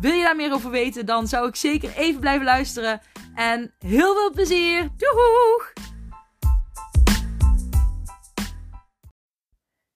Wil 0.00 0.12
je 0.12 0.22
daar 0.22 0.36
meer 0.36 0.52
over 0.52 0.70
weten, 0.70 1.06
dan 1.06 1.26
zou 1.26 1.48
ik 1.48 1.56
zeker 1.56 1.96
even 1.96 2.20
blijven 2.20 2.44
luisteren. 2.44 3.00
En 3.34 3.74
heel 3.78 4.14
veel 4.14 4.30
plezier! 4.30 4.88
Doeg! 4.96 5.72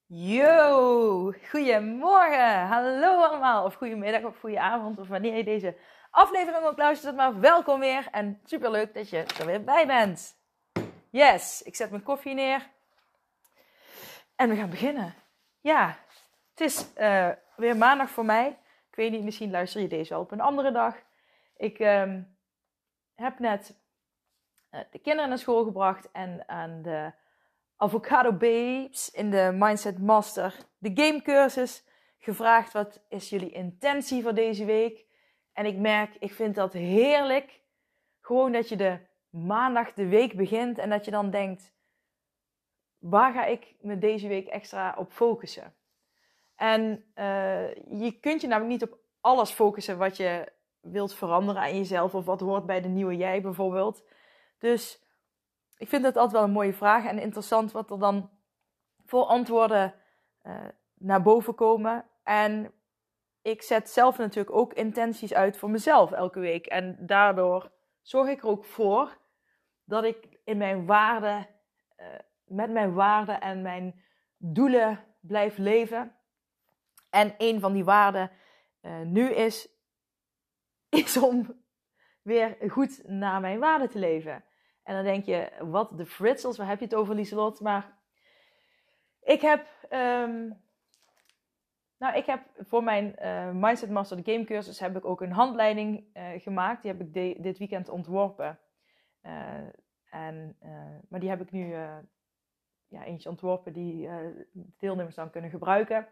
Yo, 0.07 1.33
goedemorgen, 1.51 2.67
hallo 2.67 3.23
allemaal, 3.23 3.65
of 3.65 3.75
goedemiddag 3.75 4.23
of 4.23 4.39
goede 4.41 4.61
avond, 4.61 4.99
of 4.99 5.09
wanneer 5.09 5.37
je 5.37 5.45
deze 5.45 5.77
aflevering 6.11 6.65
ook 6.65 6.79
luistert, 6.79 7.17
maar 7.17 7.41
welkom 7.41 7.81
weer 7.81 8.09
en 8.11 8.41
superleuk 8.45 8.95
dat 8.95 9.11
je 9.11 9.25
er 9.39 9.47
weer 9.47 9.65
bij 9.65 9.87
bent. 9.87 10.37
Yes, 11.11 11.63
ik 11.63 11.77
zet 11.77 11.91
mijn 11.91 12.03
koffie 12.03 12.35
neer 12.35 12.69
en 14.37 14.49
we 14.49 14.57
gaan 14.57 14.71
beginnen. 14.71 15.15
Ja, 15.61 15.97
het 16.51 16.61
is 16.61 16.87
uh, 16.99 17.29
weer 17.57 17.77
maandag 17.77 18.11
voor 18.11 18.25
mij. 18.25 18.59
Weet 18.99 19.11
niet, 19.11 19.25
misschien 19.25 19.51
luister 19.51 19.81
je 19.81 19.89
deze 19.89 20.13
wel 20.13 20.23
op 20.23 20.31
een 20.31 20.41
andere 20.41 20.73
dag. 20.73 20.97
Ik 21.57 21.79
uh, 21.79 22.15
heb 23.15 23.39
net 23.39 23.81
uh, 24.71 24.81
de 24.91 24.99
kinderen 24.99 25.29
naar 25.29 25.39
school 25.39 25.65
gebracht 25.65 26.11
en 26.11 26.49
aan 26.49 26.83
de 26.83 27.13
Avocado 27.77 28.33
Babes 28.33 29.11
in 29.11 29.31
de 29.31 29.51
Mindset 29.55 29.99
Master, 29.99 30.57
de 30.79 30.91
gamecursus, 30.95 31.85
gevraagd 32.19 32.73
wat 32.73 33.05
is 33.09 33.29
jullie 33.29 33.51
intentie 33.51 34.23
voor 34.23 34.35
deze 34.35 34.65
week. 34.65 35.07
En 35.53 35.67
ik 35.67 35.77
merk, 35.77 36.17
ik 36.19 36.33
vind 36.33 36.55
dat 36.55 36.73
heerlijk. 36.73 37.61
Gewoon 38.21 38.53
dat 38.53 38.69
je 38.69 38.77
de 38.77 38.99
maandag 39.31 39.93
de 39.93 40.09
week 40.09 40.37
begint 40.37 40.79
en 40.79 40.91
dat 40.91 41.05
je 41.05 41.11
dan 41.11 41.31
denkt, 41.31 41.73
waar 42.99 43.33
ga 43.33 43.45
ik 43.45 43.75
me 43.81 43.99
deze 43.99 44.29
week 44.29 44.47
extra 44.47 44.95
op 44.97 45.13
focussen? 45.13 45.78
En 46.59 47.05
uh, 47.15 47.75
je 47.75 48.17
kunt 48.21 48.41
je 48.41 48.47
namelijk 48.47 48.73
niet 48.81 48.91
op 48.91 48.99
alles 49.21 49.51
focussen 49.51 49.99
wat 49.99 50.17
je 50.17 50.53
wilt 50.81 51.15
veranderen 51.15 51.63
aan 51.63 51.77
jezelf 51.77 52.15
of 52.15 52.25
wat 52.25 52.41
hoort 52.41 52.67
bij 52.67 52.81
de 52.81 52.89
nieuwe 52.89 53.17
jij 53.17 53.41
bijvoorbeeld. 53.41 54.05
Dus 54.59 55.03
ik 55.77 55.89
vind 55.89 56.05
het 56.05 56.17
altijd 56.17 56.35
wel 56.37 56.45
een 56.45 56.51
mooie 56.51 56.73
vraag 56.73 57.05
en 57.05 57.19
interessant 57.19 57.73
wat 57.73 57.91
er 57.91 57.99
dan 57.99 58.31
voor 59.05 59.25
antwoorden 59.25 59.95
uh, 60.43 60.55
naar 60.95 61.23
boven 61.23 61.55
komen. 61.55 62.05
En 62.23 62.73
ik 63.43 63.63
zet 63.63 63.91
zelf 63.91 64.19
natuurlijk 64.19 64.57
ook 64.57 64.73
intenties 64.73 65.35
uit 65.35 65.57
voor 65.57 65.71
mezelf 65.71 66.13
elke 66.13 66.41
week. 66.41 66.67
En 66.67 66.97
daardoor 67.01 67.71
zorg 68.03 68.29
ik 68.29 68.43
er 68.43 68.49
ook 68.49 68.65
voor 68.65 69.19
dat 69.85 70.05
ik 70.05 70.41
in 70.45 70.57
mijn 70.57 70.87
waarden, 70.87 71.47
uh, 72.01 72.07
met 72.45 72.71
mijn 72.71 72.95
waarden 72.95 73.41
en 73.41 73.63
mijn 73.63 74.03
doelen 74.37 75.05
blijf 75.21 75.59
leven. 75.59 76.18
En 77.11 77.35
een 77.39 77.61
van 77.61 77.73
die 77.73 77.85
waarden 77.85 78.31
uh, 78.83 79.01
nu 79.01 79.31
is, 79.31 79.69
is 80.89 81.17
om 81.17 81.63
weer 82.23 82.57
goed 82.69 83.09
naar 83.09 83.41
mijn 83.41 83.59
waarden 83.59 83.89
te 83.89 83.99
leven. 83.99 84.45
En 84.83 84.95
dan 84.95 85.05
denk 85.05 85.25
je, 85.25 85.51
wat 85.61 85.97
de 85.97 86.07
fritsels, 86.07 86.57
waar 86.57 86.69
heb 86.69 86.79
je 86.79 86.85
het 86.85 86.95
over 86.95 87.15
Lieselot? 87.15 87.61
Maar 87.61 87.99
ik 89.21 89.41
heb, 89.41 89.67
um, 89.91 90.63
nou 91.99 92.17
ik 92.17 92.27
heb 92.27 92.43
voor 92.57 92.83
mijn 92.83 93.17
uh, 93.23 93.51
Mindset 93.51 93.91
Master 93.91 94.21
Game 94.23 94.45
cursus 94.45 94.81
heb 94.81 94.97
ik 94.97 95.05
ook 95.05 95.21
een 95.21 95.33
handleiding 95.33 96.17
uh, 96.17 96.29
gemaakt. 96.37 96.83
Die 96.83 96.91
heb 96.91 97.01
ik 97.01 97.43
dit 97.43 97.59
weekend 97.59 97.89
ontworpen. 97.89 98.59
En, 100.11 100.57
maar 101.09 101.21
die 101.21 101.29
heb 101.29 101.41
ik 101.41 101.51
nu 101.51 101.75
ja, 102.89 103.05
eentje 103.05 103.29
ontworpen 103.29 103.73
die 103.73 104.09
deelnemers 104.79 105.15
dan 105.15 105.31
kunnen 105.31 105.51
gebruiken. 105.51 106.09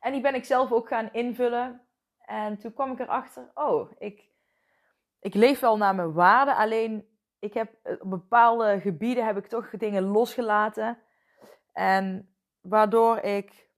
En 0.00 0.12
die 0.12 0.20
ben 0.20 0.34
ik 0.34 0.44
zelf 0.44 0.72
ook 0.72 0.88
gaan 0.88 1.12
invullen. 1.12 1.80
En 2.20 2.58
toen 2.58 2.72
kwam 2.72 2.92
ik 2.92 2.98
erachter, 2.98 3.50
oh, 3.54 3.90
ik, 3.98 4.28
ik 5.20 5.34
leef 5.34 5.60
wel 5.60 5.76
naar 5.76 5.94
mijn 5.94 6.12
waarden. 6.12 6.56
Alleen 6.56 7.08
ik 7.38 7.54
heb 7.54 7.70
op 8.00 8.10
bepaalde 8.10 8.80
gebieden 8.80 9.26
heb 9.26 9.36
ik 9.36 9.46
toch 9.46 9.70
dingen 9.70 10.02
losgelaten. 10.02 10.98
En 11.72 12.34
waardoor 12.60 13.18
ik 13.18 13.68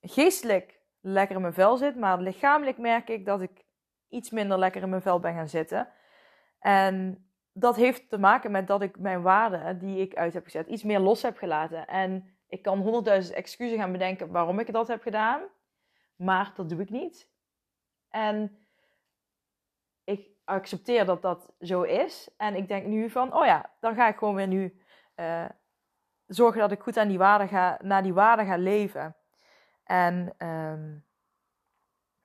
geestelijk 0.00 0.80
lekker 1.00 1.36
in 1.36 1.42
mijn 1.42 1.54
vel 1.54 1.76
zit, 1.76 1.96
maar 1.96 2.18
lichamelijk 2.18 2.78
merk 2.78 3.08
ik 3.08 3.26
dat 3.26 3.40
ik 3.40 3.64
iets 4.08 4.30
minder 4.30 4.58
lekker 4.58 4.82
in 4.82 4.88
mijn 4.88 5.02
vel 5.02 5.20
ben 5.20 5.34
gaan 5.34 5.48
zitten. 5.48 5.88
En 6.58 7.24
dat 7.52 7.76
heeft 7.76 8.08
te 8.08 8.18
maken 8.18 8.50
met 8.50 8.66
dat 8.66 8.82
ik 8.82 8.98
mijn 8.98 9.22
waarden 9.22 9.78
die 9.78 10.00
ik 10.00 10.14
uit 10.14 10.34
heb 10.34 10.44
gezet, 10.44 10.66
iets 10.66 10.82
meer 10.82 10.98
los 10.98 11.22
heb 11.22 11.36
gelaten. 11.36 11.86
En 11.86 12.38
ik 12.50 12.62
kan 12.62 12.78
honderdduizend 12.78 13.36
excuses 13.36 13.78
gaan 13.78 13.92
bedenken 13.92 14.30
waarom 14.30 14.58
ik 14.58 14.72
dat 14.72 14.88
heb 14.88 15.02
gedaan, 15.02 15.42
maar 16.16 16.52
dat 16.54 16.68
doe 16.68 16.80
ik 16.80 16.90
niet. 16.90 17.28
En 18.08 18.58
ik 20.04 20.28
accepteer 20.44 21.04
dat 21.04 21.22
dat 21.22 21.52
zo 21.60 21.82
is. 21.82 22.28
En 22.36 22.54
ik 22.54 22.68
denk 22.68 22.86
nu 22.86 23.10
van, 23.10 23.34
oh 23.34 23.44
ja, 23.44 23.70
dan 23.80 23.94
ga 23.94 24.08
ik 24.08 24.16
gewoon 24.16 24.34
weer 24.34 24.46
nu 24.46 24.82
uh, 25.16 25.48
zorgen 26.26 26.60
dat 26.60 26.72
ik 26.72 26.80
goed 26.80 26.96
aan 26.96 27.08
die 27.08 27.18
waarden 27.18 27.48
ga, 27.48 27.78
naar 27.82 28.02
die 28.02 28.14
waarden 28.14 28.46
ga 28.46 28.56
leven. 28.56 29.16
En 29.84 30.34
um, 30.38 31.04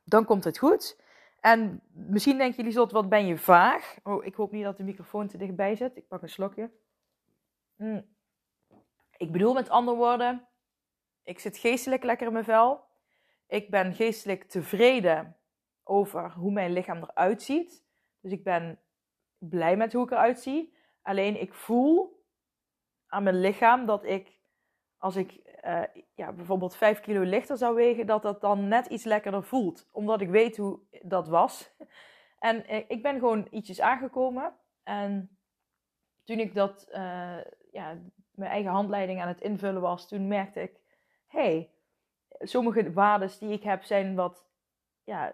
dan 0.03 0.25
komt 0.25 0.43
het 0.43 0.57
goed. 0.57 1.03
En 1.39 1.81
misschien 1.93 2.37
denken 2.37 2.57
jullie 2.57 2.71
zult, 2.71 2.91
wat 2.91 3.09
ben 3.09 3.25
je 3.25 3.37
vaag? 3.37 3.97
Oh, 4.03 4.25
ik 4.25 4.35
hoop 4.35 4.51
niet 4.51 4.63
dat 4.63 4.77
de 4.77 4.83
microfoon 4.83 5.27
te 5.27 5.37
dichtbij 5.37 5.75
zit. 5.75 5.97
Ik 5.97 6.07
pak 6.07 6.21
een 6.21 6.29
slokje. 6.29 6.71
Mm. 7.75 8.14
Ik 9.17 9.31
bedoel 9.31 9.53
met 9.53 9.69
andere 9.69 9.97
woorden, 9.97 10.47
ik 11.23 11.39
zit 11.39 11.57
geestelijk 11.57 12.03
lekker 12.03 12.27
in 12.27 12.33
mijn 12.33 12.45
vel. 12.45 12.83
Ik 13.47 13.69
ben 13.69 13.93
geestelijk 13.93 14.43
tevreden 14.43 15.37
over 15.83 16.31
hoe 16.31 16.51
mijn 16.51 16.73
lichaam 16.73 17.03
eruit 17.03 17.41
ziet. 17.41 17.85
Dus 18.21 18.31
ik 18.31 18.43
ben 18.43 18.79
blij 19.37 19.77
met 19.77 19.93
hoe 19.93 20.03
ik 20.03 20.11
eruit 20.11 20.39
zie. 20.39 20.75
Alleen 21.01 21.41
ik 21.41 21.53
voel 21.53 22.23
aan 23.07 23.23
mijn 23.23 23.39
lichaam 23.39 23.85
dat 23.85 24.03
ik, 24.03 24.39
als 24.97 25.15
ik 25.15 25.39
uh, 25.65 25.83
ja, 26.15 26.31
bijvoorbeeld 26.31 26.75
5 26.75 26.99
kilo 26.99 27.21
lichter 27.21 27.57
zou 27.57 27.75
wegen, 27.75 28.05
dat 28.05 28.21
dat 28.21 28.41
dan 28.41 28.67
net 28.67 28.85
iets 28.85 29.03
lekkerder 29.03 29.43
voelt. 29.43 29.87
Omdat 29.91 30.21
ik 30.21 30.29
weet 30.29 30.57
hoe 30.57 30.79
dat 31.01 31.27
was. 31.27 31.69
En 32.39 32.73
uh, 32.73 32.83
ik 32.87 33.01
ben 33.01 33.19
gewoon 33.19 33.47
ietsjes 33.51 33.81
aangekomen. 33.81 34.55
En 34.83 35.37
toen 36.23 36.39
ik 36.39 36.55
dat, 36.55 36.87
uh, 36.89 37.37
ja, 37.71 37.97
mijn 38.37 38.51
eigen 38.51 38.71
handleiding 38.71 39.21
aan 39.21 39.27
het 39.27 39.41
invullen 39.41 39.81
was, 39.81 40.07
toen 40.07 40.27
merkte 40.27 40.61
ik, 40.61 40.79
hey, 41.27 41.69
sommige 42.39 42.93
waarden 42.93 43.31
die 43.39 43.51
ik 43.51 43.63
heb 43.63 43.83
zijn 43.83 44.15
wat, 44.15 44.45
ja, 45.03 45.33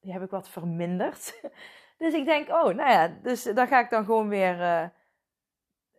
die 0.00 0.12
heb 0.12 0.22
ik 0.22 0.30
wat 0.30 0.48
verminderd. 0.48 1.40
dus 1.98 2.14
ik 2.14 2.24
denk, 2.24 2.48
oh, 2.48 2.64
nou 2.64 2.90
ja, 2.90 3.08
dus 3.22 3.42
daar 3.42 3.66
ga 3.66 3.80
ik 3.80 3.90
dan 3.90 4.04
gewoon 4.04 4.28
weer 4.28 4.60
uh, 4.60 4.84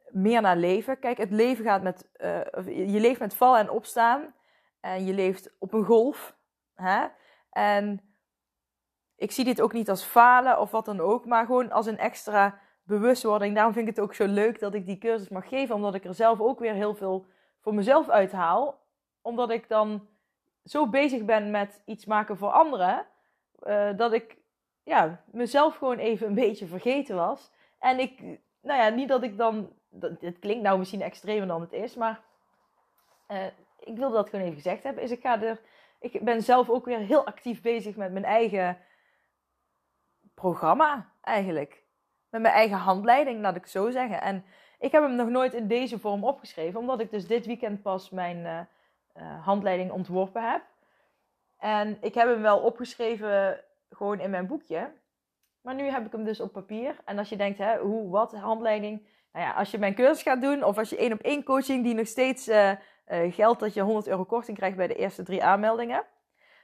meer 0.09 0.41
naar 0.41 0.57
leven. 0.57 0.99
Kijk, 0.99 1.17
het 1.17 1.31
leven 1.31 1.65
gaat 1.65 1.81
met, 1.81 2.09
uh, 2.17 2.41
je 2.65 2.99
leeft 2.99 3.19
met 3.19 3.35
vallen 3.35 3.59
en 3.59 3.69
opstaan. 3.69 4.33
En 4.79 5.05
je 5.05 5.13
leeft 5.13 5.55
op 5.59 5.73
een 5.73 5.85
golf. 5.85 6.37
Hè? 6.75 7.07
En 7.49 8.15
ik 9.15 9.31
zie 9.31 9.45
dit 9.45 9.61
ook 9.61 9.73
niet 9.73 9.89
als 9.89 10.03
falen 10.03 10.59
of 10.59 10.71
wat 10.71 10.85
dan 10.85 10.99
ook, 10.99 11.25
maar 11.25 11.45
gewoon 11.45 11.71
als 11.71 11.85
een 11.85 11.97
extra 11.97 12.59
bewustwording. 12.91 13.55
Daarom 13.55 13.73
vind 13.73 13.87
ik 13.87 13.95
het 13.95 14.03
ook 14.03 14.13
zo 14.13 14.25
leuk 14.25 14.59
dat 14.59 14.73
ik 14.73 14.85
die 14.85 14.97
cursus 14.97 15.29
mag 15.29 15.47
geven, 15.47 15.75
omdat 15.75 15.95
ik 15.95 16.05
er 16.05 16.13
zelf 16.13 16.39
ook 16.39 16.59
weer 16.59 16.73
heel 16.73 16.95
veel 16.95 17.25
voor 17.59 17.73
mezelf 17.73 18.09
uithaal. 18.09 18.79
Omdat 19.21 19.49
ik 19.49 19.67
dan 19.67 20.07
zo 20.63 20.87
bezig 20.87 21.25
ben 21.25 21.51
met 21.51 21.81
iets 21.85 22.05
maken 22.05 22.37
voor 22.37 22.49
anderen, 22.49 23.05
uh, 23.63 23.97
dat 23.97 24.13
ik 24.13 24.37
ja, 24.83 25.23
mezelf 25.31 25.75
gewoon 25.75 25.97
even 25.97 26.27
een 26.27 26.33
beetje 26.33 26.65
vergeten 26.65 27.15
was. 27.15 27.51
En 27.79 27.99
ik, 27.99 28.19
nou 28.61 28.81
ja, 28.81 28.89
niet 28.89 29.07
dat 29.07 29.23
ik 29.23 29.37
dan, 29.37 29.73
het 30.19 30.39
klinkt 30.39 30.63
nou 30.63 30.77
misschien 30.77 31.01
extremer 31.01 31.47
dan 31.47 31.61
het 31.61 31.73
is, 31.73 31.95
maar 31.95 32.21
uh, 33.27 33.45
ik 33.79 33.97
wilde 33.97 34.15
dat 34.15 34.29
gewoon 34.29 34.45
even 34.45 34.57
gezegd 34.57 34.83
hebben. 34.83 35.03
Is 35.03 35.11
ik 35.11 35.21
ga 35.21 35.41
er, 35.41 35.61
ik 35.99 36.23
ben 36.23 36.41
zelf 36.41 36.69
ook 36.69 36.85
weer 36.85 36.99
heel 36.99 37.25
actief 37.25 37.61
bezig 37.61 37.95
met 37.95 38.11
mijn 38.11 38.25
eigen 38.25 38.77
programma 40.33 41.11
eigenlijk. 41.21 41.80
Met 42.31 42.41
mijn 42.41 42.53
eigen 42.53 42.77
handleiding, 42.77 43.41
laat 43.41 43.55
ik 43.55 43.65
zo 43.65 43.89
zeggen. 43.89 44.21
En 44.21 44.45
ik 44.79 44.91
heb 44.91 45.03
hem 45.03 45.15
nog 45.15 45.29
nooit 45.29 45.53
in 45.53 45.67
deze 45.67 45.99
vorm 45.99 46.23
opgeschreven, 46.23 46.79
omdat 46.79 46.99
ik 46.99 47.11
dus 47.11 47.27
dit 47.27 47.45
weekend 47.45 47.81
pas 47.81 48.09
mijn 48.09 48.37
uh, 48.37 48.59
uh, 49.17 49.45
handleiding 49.45 49.91
ontworpen 49.91 50.51
heb. 50.51 50.61
En 51.57 51.97
ik 52.01 52.13
heb 52.13 52.27
hem 52.27 52.41
wel 52.41 52.59
opgeschreven 52.59 53.59
gewoon 53.89 54.19
in 54.19 54.29
mijn 54.29 54.47
boekje. 54.47 54.91
Maar 55.61 55.75
nu 55.75 55.83
heb 55.83 56.05
ik 56.05 56.11
hem 56.11 56.23
dus 56.23 56.39
op 56.39 56.51
papier. 56.51 56.95
En 57.05 57.17
als 57.17 57.29
je 57.29 57.35
denkt, 57.35 57.57
hè, 57.57 57.77
hoe, 57.77 58.09
wat, 58.09 58.33
handleiding. 58.33 59.07
Nou 59.31 59.45
ja, 59.45 59.51
als 59.51 59.71
je 59.71 59.77
mijn 59.77 59.95
cursus 59.95 60.23
gaat 60.23 60.41
doen 60.41 60.63
of 60.63 60.77
als 60.77 60.89
je 60.89 60.97
één 60.97 61.13
op 61.13 61.19
één 61.19 61.43
coaching 61.43 61.83
die 61.83 61.93
nog 61.93 62.07
steeds 62.07 62.47
uh, 62.47 62.71
geldt 63.29 63.59
dat 63.59 63.73
je 63.73 63.81
100 63.81 64.07
euro 64.07 64.23
korting 64.23 64.57
krijgt 64.57 64.77
bij 64.77 64.87
de 64.87 64.95
eerste 64.95 65.23
drie 65.23 65.43
aanmeldingen. 65.43 66.03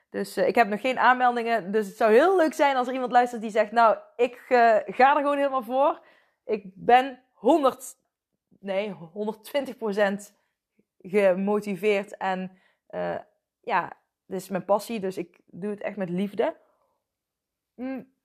Dus 0.09 0.37
uh, 0.37 0.47
ik 0.47 0.55
heb 0.55 0.67
nog 0.67 0.81
geen 0.81 0.99
aanmeldingen. 0.99 1.71
Dus 1.71 1.87
het 1.87 1.97
zou 1.97 2.11
heel 2.11 2.37
leuk 2.37 2.53
zijn 2.53 2.75
als 2.75 2.87
er 2.87 2.93
iemand 2.93 3.11
luistert 3.11 3.41
die 3.41 3.51
zegt: 3.51 3.71
Nou, 3.71 3.97
ik 4.15 4.45
uh, 4.49 4.75
ga 4.85 5.15
er 5.15 5.21
gewoon 5.21 5.37
helemaal 5.37 5.63
voor. 5.63 6.01
Ik 6.45 6.63
ben 6.73 7.19
100, 7.33 7.95
nee, 8.59 8.95
120% 8.95 8.97
gemotiveerd. 11.01 12.17
En 12.17 12.59
uh, 12.89 13.17
ja, 13.61 13.97
dit 14.25 14.41
is 14.41 14.49
mijn 14.49 14.65
passie. 14.65 14.99
Dus 14.99 15.17
ik 15.17 15.39
doe 15.45 15.69
het 15.69 15.81
echt 15.81 15.97
met 15.97 16.09
liefde. 16.09 16.55
Mm. 17.75 18.15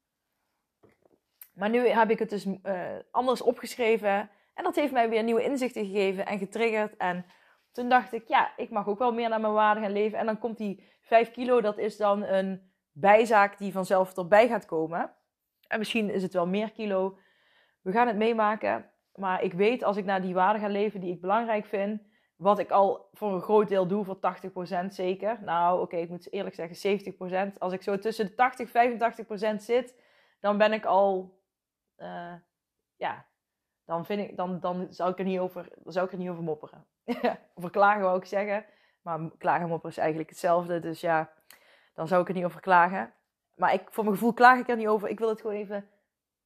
Maar 1.52 1.70
nu 1.70 1.88
heb 1.88 2.10
ik 2.10 2.18
het 2.18 2.30
dus 2.30 2.46
anders 3.10 3.42
opgeschreven. 3.42 4.30
En 4.54 4.64
dat 4.64 4.76
heeft 4.76 4.92
mij 4.92 5.08
weer 5.08 5.22
nieuwe 5.22 5.44
inzichten 5.44 5.84
gegeven 5.84 6.26
en 6.26 6.38
getriggerd. 6.38 6.96
En 6.96 7.26
toen 7.72 7.88
dacht 7.88 8.12
ik, 8.12 8.28
ja, 8.28 8.56
ik 8.56 8.70
mag 8.70 8.88
ook 8.88 8.98
wel 8.98 9.12
meer 9.12 9.28
naar 9.28 9.40
mijn 9.40 9.52
waarde 9.52 9.80
gaan 9.80 9.92
leven. 9.92 10.18
En 10.18 10.26
dan 10.26 10.38
komt 10.38 10.56
die 10.56 10.84
5 11.00 11.30
kilo, 11.30 11.60
dat 11.60 11.78
is 11.78 11.96
dan 11.96 12.22
een 12.22 12.72
bijzaak 12.92 13.58
die 13.58 13.72
vanzelf 13.72 14.16
erbij 14.16 14.48
gaat 14.48 14.66
komen. 14.66 15.14
En 15.68 15.78
misschien 15.78 16.10
is 16.10 16.22
het 16.22 16.32
wel 16.32 16.46
meer 16.46 16.72
kilo. 16.72 17.18
We 17.82 17.92
gaan 17.92 18.06
het 18.06 18.16
meemaken. 18.16 18.90
Maar 19.14 19.42
ik 19.42 19.52
weet 19.52 19.82
als 19.82 19.96
ik 19.96 20.04
naar 20.04 20.22
die 20.22 20.34
waarde 20.34 20.58
ga 20.58 20.68
leven 20.68 21.00
die 21.00 21.12
ik 21.12 21.20
belangrijk 21.20 21.66
vind. 21.66 22.02
Wat 22.36 22.58
ik 22.58 22.70
al 22.70 23.08
voor 23.12 23.32
een 23.32 23.40
groot 23.40 23.68
deel 23.68 23.86
doe, 23.86 24.04
voor 24.04 24.18
80% 24.84 24.86
zeker. 24.86 25.38
Nou, 25.42 25.80
oké, 25.80 25.96
ik 25.96 26.08
moet 26.08 26.32
eerlijk 26.32 26.54
zeggen 26.54 27.12
70%. 27.50 27.58
Als 27.58 27.72
ik 27.72 27.82
zo 27.82 27.98
tussen 27.98 28.26
de 28.26 28.34
80 28.34 28.72
en 28.72 29.56
85% 29.56 29.62
zit, 29.62 30.00
dan 30.40 30.58
ben 30.58 30.72
ik 30.72 30.84
al, 30.84 31.38
uh, 31.98 32.34
ja, 32.96 33.26
dan, 33.84 34.04
vind 34.06 34.30
ik, 34.30 34.36
dan, 34.36 34.60
dan 34.60 34.86
zou, 34.90 35.10
ik 35.10 35.18
er 35.18 35.24
niet 35.24 35.38
over, 35.38 35.68
zou 35.84 36.06
ik 36.06 36.12
er 36.12 36.18
niet 36.18 36.28
over 36.28 36.42
mopperen. 36.42 36.86
over 37.54 37.70
klagen 37.70 38.02
wou 38.02 38.18
ik 38.18 38.24
zeggen. 38.24 38.66
Maar 39.02 39.30
klagen 39.38 39.62
en 39.62 39.68
mopperen 39.68 39.90
is 39.90 40.02
eigenlijk 40.02 40.30
hetzelfde. 40.30 40.80
Dus 40.80 41.00
ja, 41.00 41.32
dan 41.94 42.08
zou 42.08 42.22
ik 42.22 42.28
er 42.28 42.34
niet 42.34 42.44
over 42.44 42.60
klagen. 42.60 43.14
Maar 43.54 43.72
ik, 43.72 43.82
voor 43.90 44.04
mijn 44.04 44.16
gevoel 44.16 44.32
klaag 44.32 44.58
ik 44.58 44.68
er 44.68 44.76
niet 44.76 44.86
over. 44.86 45.08
Ik 45.08 45.18
wil 45.18 45.28
het 45.28 45.40
gewoon 45.40 45.56
even, 45.56 45.90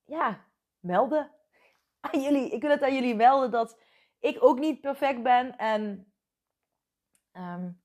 ja, 0.05 0.44
melden 0.81 1.31
aan 2.00 2.20
jullie. 2.20 2.50
Ik 2.50 2.62
wil 2.62 2.70
het 2.70 2.82
aan 2.82 2.94
jullie 2.94 3.14
melden 3.14 3.50
dat 3.50 3.79
ik 4.19 4.37
ook 4.41 4.58
niet 4.58 4.81
perfect 4.81 5.23
ben. 5.23 5.56
En 5.56 6.12
um, 7.32 7.82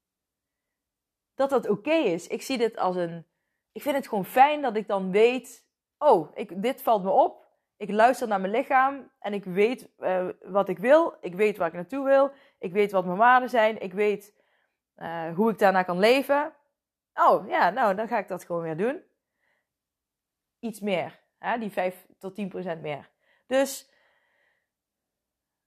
dat 1.35 1.49
dat 1.49 1.69
oké 1.69 1.93
is. 1.93 2.27
Ik 2.27 2.41
zie 2.41 2.57
dit 2.57 2.77
als 2.77 2.95
een... 2.95 3.25
Ik 3.71 3.81
vind 3.81 3.95
het 3.95 4.07
gewoon 4.07 4.25
fijn 4.25 4.61
dat 4.61 4.75
ik 4.75 4.87
dan 4.87 5.11
weet... 5.11 5.69
Oh, 5.97 6.31
ik, 6.33 6.61
dit 6.61 6.81
valt 6.81 7.03
me 7.03 7.09
op. 7.09 7.41
Ik 7.77 7.91
luister 7.91 8.27
naar 8.27 8.41
mijn 8.41 8.53
lichaam 8.53 9.11
en 9.19 9.33
ik 9.33 9.43
weet 9.43 9.89
uh, 9.99 10.27
wat 10.41 10.69
ik 10.69 10.77
wil. 10.77 11.17
Ik 11.21 11.35
weet 11.35 11.57
waar 11.57 11.67
ik 11.67 11.73
naartoe 11.73 12.05
wil. 12.05 12.31
Ik 12.61 12.71
weet 12.71 12.91
wat 12.91 13.05
mijn 13.05 13.17
waarden 13.17 13.49
zijn. 13.49 13.81
Ik 13.81 13.93
weet 13.93 14.33
uh, 14.97 15.35
hoe 15.35 15.51
ik 15.51 15.59
daarna 15.59 15.83
kan 15.83 15.99
leven. 15.99 16.53
Oh 17.13 17.47
ja, 17.47 17.69
nou 17.69 17.95
dan 17.95 18.07
ga 18.07 18.17
ik 18.17 18.27
dat 18.27 18.43
gewoon 18.45 18.61
weer 18.61 18.77
doen. 18.77 19.03
Iets 20.59 20.79
meer. 20.79 21.19
Hè? 21.37 21.57
Die 21.57 21.71
5 21.71 22.05
tot 22.17 22.35
10 22.35 22.49
procent 22.49 22.81
meer. 22.81 23.09
Dus 23.47 23.91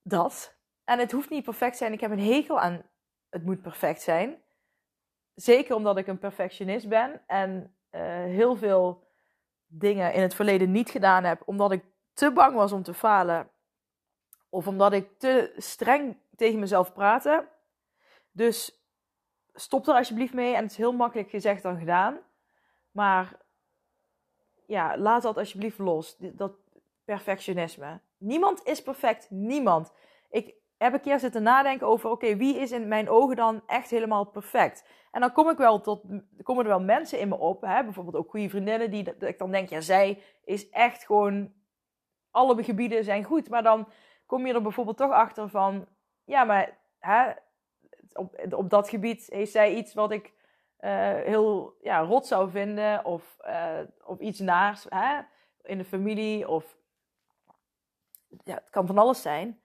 dat. 0.02 0.56
En 0.84 0.98
het 0.98 1.12
hoeft 1.12 1.30
niet 1.30 1.44
perfect 1.44 1.76
zijn. 1.76 1.92
Ik 1.92 2.00
heb 2.00 2.10
een 2.10 2.32
hekel 2.32 2.60
aan 2.60 2.82
het 3.30 3.44
moet 3.44 3.62
perfect 3.62 4.02
zijn. 4.02 4.42
Zeker 5.34 5.74
omdat 5.74 5.96
ik 5.96 6.06
een 6.06 6.18
perfectionist 6.18 6.88
ben 6.88 7.22
en 7.26 7.76
uh, 7.90 8.00
heel 8.10 8.56
veel 8.56 9.06
dingen 9.66 10.12
in 10.12 10.22
het 10.22 10.34
verleden 10.34 10.72
niet 10.72 10.90
gedaan 10.90 11.24
heb, 11.24 11.42
omdat 11.44 11.72
ik 11.72 11.84
te 12.12 12.32
bang 12.32 12.54
was 12.54 12.72
om 12.72 12.82
te 12.82 12.94
falen. 12.94 13.50
Of 14.54 14.66
omdat 14.66 14.92
ik 14.92 15.18
te 15.18 15.52
streng 15.56 16.16
tegen 16.36 16.58
mezelf 16.58 16.92
praatte. 16.92 17.48
Dus 18.32 18.86
stop 19.54 19.86
er 19.86 19.94
alsjeblieft 19.94 20.34
mee. 20.34 20.54
En 20.54 20.62
het 20.62 20.70
is 20.70 20.76
heel 20.76 20.92
makkelijk 20.92 21.30
gezegd 21.30 21.62
dan 21.62 21.78
gedaan. 21.78 22.18
Maar 22.90 23.36
ja, 24.66 24.98
laat 24.98 25.22
dat 25.22 25.36
alsjeblieft 25.36 25.78
los. 25.78 26.16
Dat 26.18 26.52
perfectionisme. 27.04 28.00
Niemand 28.18 28.64
is 28.64 28.82
perfect. 28.82 29.30
Niemand. 29.30 29.92
Ik 30.30 30.54
heb 30.78 30.92
een 30.92 31.00
keer 31.00 31.18
zitten 31.18 31.42
nadenken 31.42 31.86
over: 31.86 32.10
oké, 32.10 32.36
wie 32.36 32.56
is 32.56 32.72
in 32.72 32.88
mijn 32.88 33.08
ogen 33.08 33.36
dan 33.36 33.62
echt 33.66 33.90
helemaal 33.90 34.24
perfect? 34.24 34.88
En 35.10 35.20
dan 35.20 35.32
kom 35.32 35.48
ik 35.48 35.56
wel 35.56 35.80
tot, 35.80 36.02
komen 36.42 36.64
er 36.64 36.70
wel 36.70 36.80
mensen 36.80 37.18
in 37.18 37.28
me 37.28 37.36
op, 37.36 37.60
hè? 37.60 37.84
bijvoorbeeld 37.84 38.16
ook 38.16 38.30
goede 38.30 38.48
vriendinnen, 38.48 38.90
die 38.90 39.02
dat 39.02 39.22
ik 39.22 39.38
dan 39.38 39.50
denk: 39.50 39.68
ja, 39.68 39.80
zij 39.80 40.22
is 40.44 40.70
echt 40.70 41.04
gewoon 41.04 41.52
alle 42.30 42.62
gebieden 42.62 43.04
zijn 43.04 43.24
goed. 43.24 43.48
Maar 43.48 43.62
dan 43.62 43.88
kom 44.26 44.46
je 44.46 44.54
er 44.54 44.62
bijvoorbeeld 44.62 44.96
toch 44.96 45.12
achter 45.12 45.48
van, 45.48 45.86
ja, 46.24 46.44
maar 46.44 46.78
hè, 46.98 47.32
op, 48.12 48.46
op 48.50 48.70
dat 48.70 48.88
gebied 48.88 49.26
heeft 49.30 49.52
zij 49.52 49.74
iets 49.74 49.94
wat 49.94 50.10
ik 50.10 50.32
uh, 50.80 50.90
heel 51.24 51.76
ja, 51.82 51.98
rot 52.00 52.26
zou 52.26 52.50
vinden. 52.50 53.04
Of, 53.04 53.36
uh, 53.46 53.80
of 54.04 54.18
iets 54.18 54.38
naars 54.38 54.86
hè, 54.88 55.20
in 55.62 55.78
de 55.78 55.84
familie. 55.84 56.48
Of 56.48 56.76
ja, 58.44 58.54
het 58.54 58.70
kan 58.70 58.86
van 58.86 58.98
alles 58.98 59.22
zijn. 59.22 59.60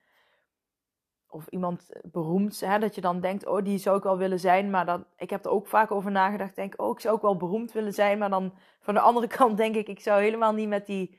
Of 1.28 1.46
iemand 1.46 1.90
beroemd, 2.02 2.60
hè, 2.60 2.78
dat 2.78 2.94
je 2.94 3.00
dan 3.00 3.20
denkt, 3.20 3.46
oh, 3.46 3.64
die 3.64 3.78
zou 3.78 3.96
ik 3.96 4.02
wel 4.02 4.18
willen 4.18 4.40
zijn. 4.40 4.70
Maar 4.70 4.86
dan, 4.86 5.04
ik 5.16 5.30
heb 5.30 5.44
er 5.44 5.50
ook 5.50 5.66
vaak 5.66 5.90
over 5.90 6.10
nagedacht. 6.10 6.56
Denk, 6.56 6.80
oh, 6.80 6.90
ik 6.90 7.00
zou 7.00 7.14
ook 7.14 7.22
wel 7.22 7.36
beroemd 7.36 7.72
willen 7.72 7.92
zijn. 7.92 8.18
Maar 8.18 8.30
dan 8.30 8.54
van 8.80 8.94
de 8.94 9.00
andere 9.00 9.26
kant 9.36 9.56
denk 9.56 9.74
ik, 9.74 9.88
ik 9.88 10.00
zou 10.00 10.22
helemaal 10.22 10.52
niet 10.52 10.68
met 10.68 10.86
die 10.86 11.18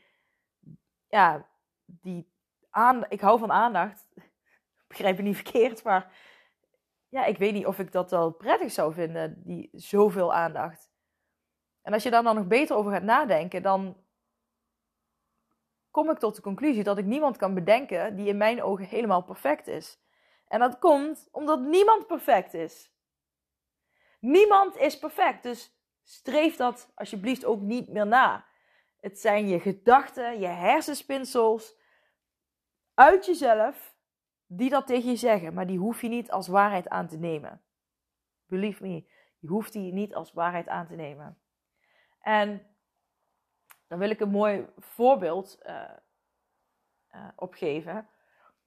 ja, 1.08 1.46
die 1.86 2.31
aan, 2.72 3.06
ik 3.10 3.22
hou 3.22 3.40
van 3.40 3.52
aandacht. 3.52 4.08
Begrijp 4.88 5.18
je 5.18 5.24
niet 5.24 5.36
verkeerd, 5.36 5.84
maar 5.84 6.14
ja, 7.10 7.26
ik 7.26 7.38
weet 7.38 7.54
niet 7.54 7.66
of 7.66 7.80
ik 7.80 7.92
dat 7.92 8.12
wel 8.12 8.32
prettig 8.32 8.72
zou 8.72 8.94
vinden, 8.94 9.42
die 9.44 9.70
zoveel 9.72 10.34
aandacht. 10.34 10.92
En 11.82 11.94
als 11.94 12.04
je 12.04 12.10
daar 12.10 12.24
dan 12.24 12.36
nog 12.36 12.48
beter 12.48 12.76
over 12.76 12.92
gaat 12.92 13.04
nadenken, 13.04 13.62
dan 13.62 13.98
kom 15.92 16.10
ik 16.10 16.18
tot 16.18 16.36
de 16.36 16.42
conclusie 16.42 16.84
dat 16.84 16.98
ik 16.98 17.06
niemand 17.06 17.38
kan 17.38 17.54
bedenken 17.54 18.16
die 18.16 18.28
in 18.28 18.38
mijn 18.38 18.64
ogen 18.64 18.86
helemaal 18.86 19.24
perfect 19.24 19.68
is. 19.68 20.00
En 20.48 20.60
dat 20.60 20.80
komt 20.80 21.28
omdat 21.32 21.60
niemand 21.60 22.08
perfect 22.08 22.54
is. 22.54 22.92
Niemand 24.20 24.78
is 24.78 25.00
perfect, 25.00 25.44
dus 25.44 25.76
streef 26.04 26.56
dat 26.56 26.92
alsjeblieft 26.96 27.46
ook 27.46 27.62
niet 27.62 27.90
meer 27.90 28.08
na. 28.08 28.46
Het 29.00 29.20
zijn 29.20 29.48
je 29.48 29.60
gedachten, 29.60 30.40
je 30.40 30.48
hersenspinsels 30.48 31.80
uit 33.02 33.26
jezelf 33.26 33.96
die 34.46 34.70
dat 34.70 34.88
tegen 34.88 35.10
je 35.10 35.16
zeggen, 35.16 35.54
maar 35.54 35.68
die 35.68 35.78
hoef 35.78 36.02
je 36.02 36.08
niet 36.08 36.32
als 36.32 36.48
waarheid 36.48 36.90
aan 36.90 37.08
te 37.08 37.18
nemen. 37.18 37.62
Believe 38.46 38.84
me, 38.84 39.10
je 39.40 39.48
hoeft 39.48 39.74
die 39.74 39.94
niet 39.94 40.16
als 40.16 40.34
waarheid 40.34 40.68
aan 40.68 40.88
te 40.88 40.96
nemen. 40.96 41.38
En 42.20 42.66
dan 43.88 44.00
wil 44.00 44.10
ik 44.10 44.20
een 44.20 44.30
mooi 44.30 44.68
voorbeeld 44.78 45.60
uh, 45.66 45.90
uh, 47.16 47.28
opgeven. 47.36 48.08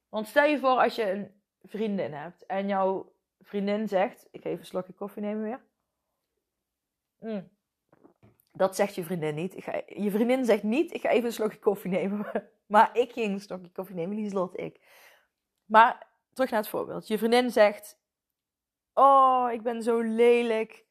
Want 0.09 0.27
stel 0.27 0.45
je 0.45 0.59
voor 0.59 0.77
als 0.77 0.95
je 0.95 1.11
een 1.11 1.41
vriendin 1.63 2.13
hebt 2.13 2.45
en 2.45 2.67
jouw 2.67 3.13
vriendin 3.39 3.87
zegt: 3.87 4.27
Ik 4.31 4.41
ga 4.41 4.49
even 4.49 4.59
een 4.59 4.65
slokje 4.65 4.93
koffie 4.93 5.21
nemen 5.21 5.43
weer. 5.43 5.61
Mm. 7.19 7.49
Dat 8.51 8.75
zegt 8.75 8.95
je 8.95 9.03
vriendin 9.03 9.35
niet. 9.35 9.53
Je 9.87 10.11
vriendin 10.11 10.45
zegt 10.45 10.63
niet, 10.63 10.93
ik 10.93 11.01
ga 11.01 11.09
even 11.09 11.25
een 11.25 11.33
slokje 11.33 11.59
koffie 11.59 11.91
nemen. 11.91 12.25
Maar 12.65 12.97
ik 12.97 13.11
ging 13.11 13.33
een 13.33 13.39
slokje 13.39 13.71
koffie 13.71 13.95
nemen, 13.95 14.15
die 14.15 14.29
slot 14.29 14.59
ik. 14.59 14.79
Maar 15.65 16.07
terug 16.33 16.49
naar 16.49 16.59
het 16.59 16.69
voorbeeld. 16.69 17.07
Je 17.07 17.17
vriendin 17.17 17.49
zegt, 17.49 17.99
oh, 18.93 19.49
ik 19.51 19.61
ben 19.61 19.83
zo 19.83 20.01
lelijk. 20.01 20.85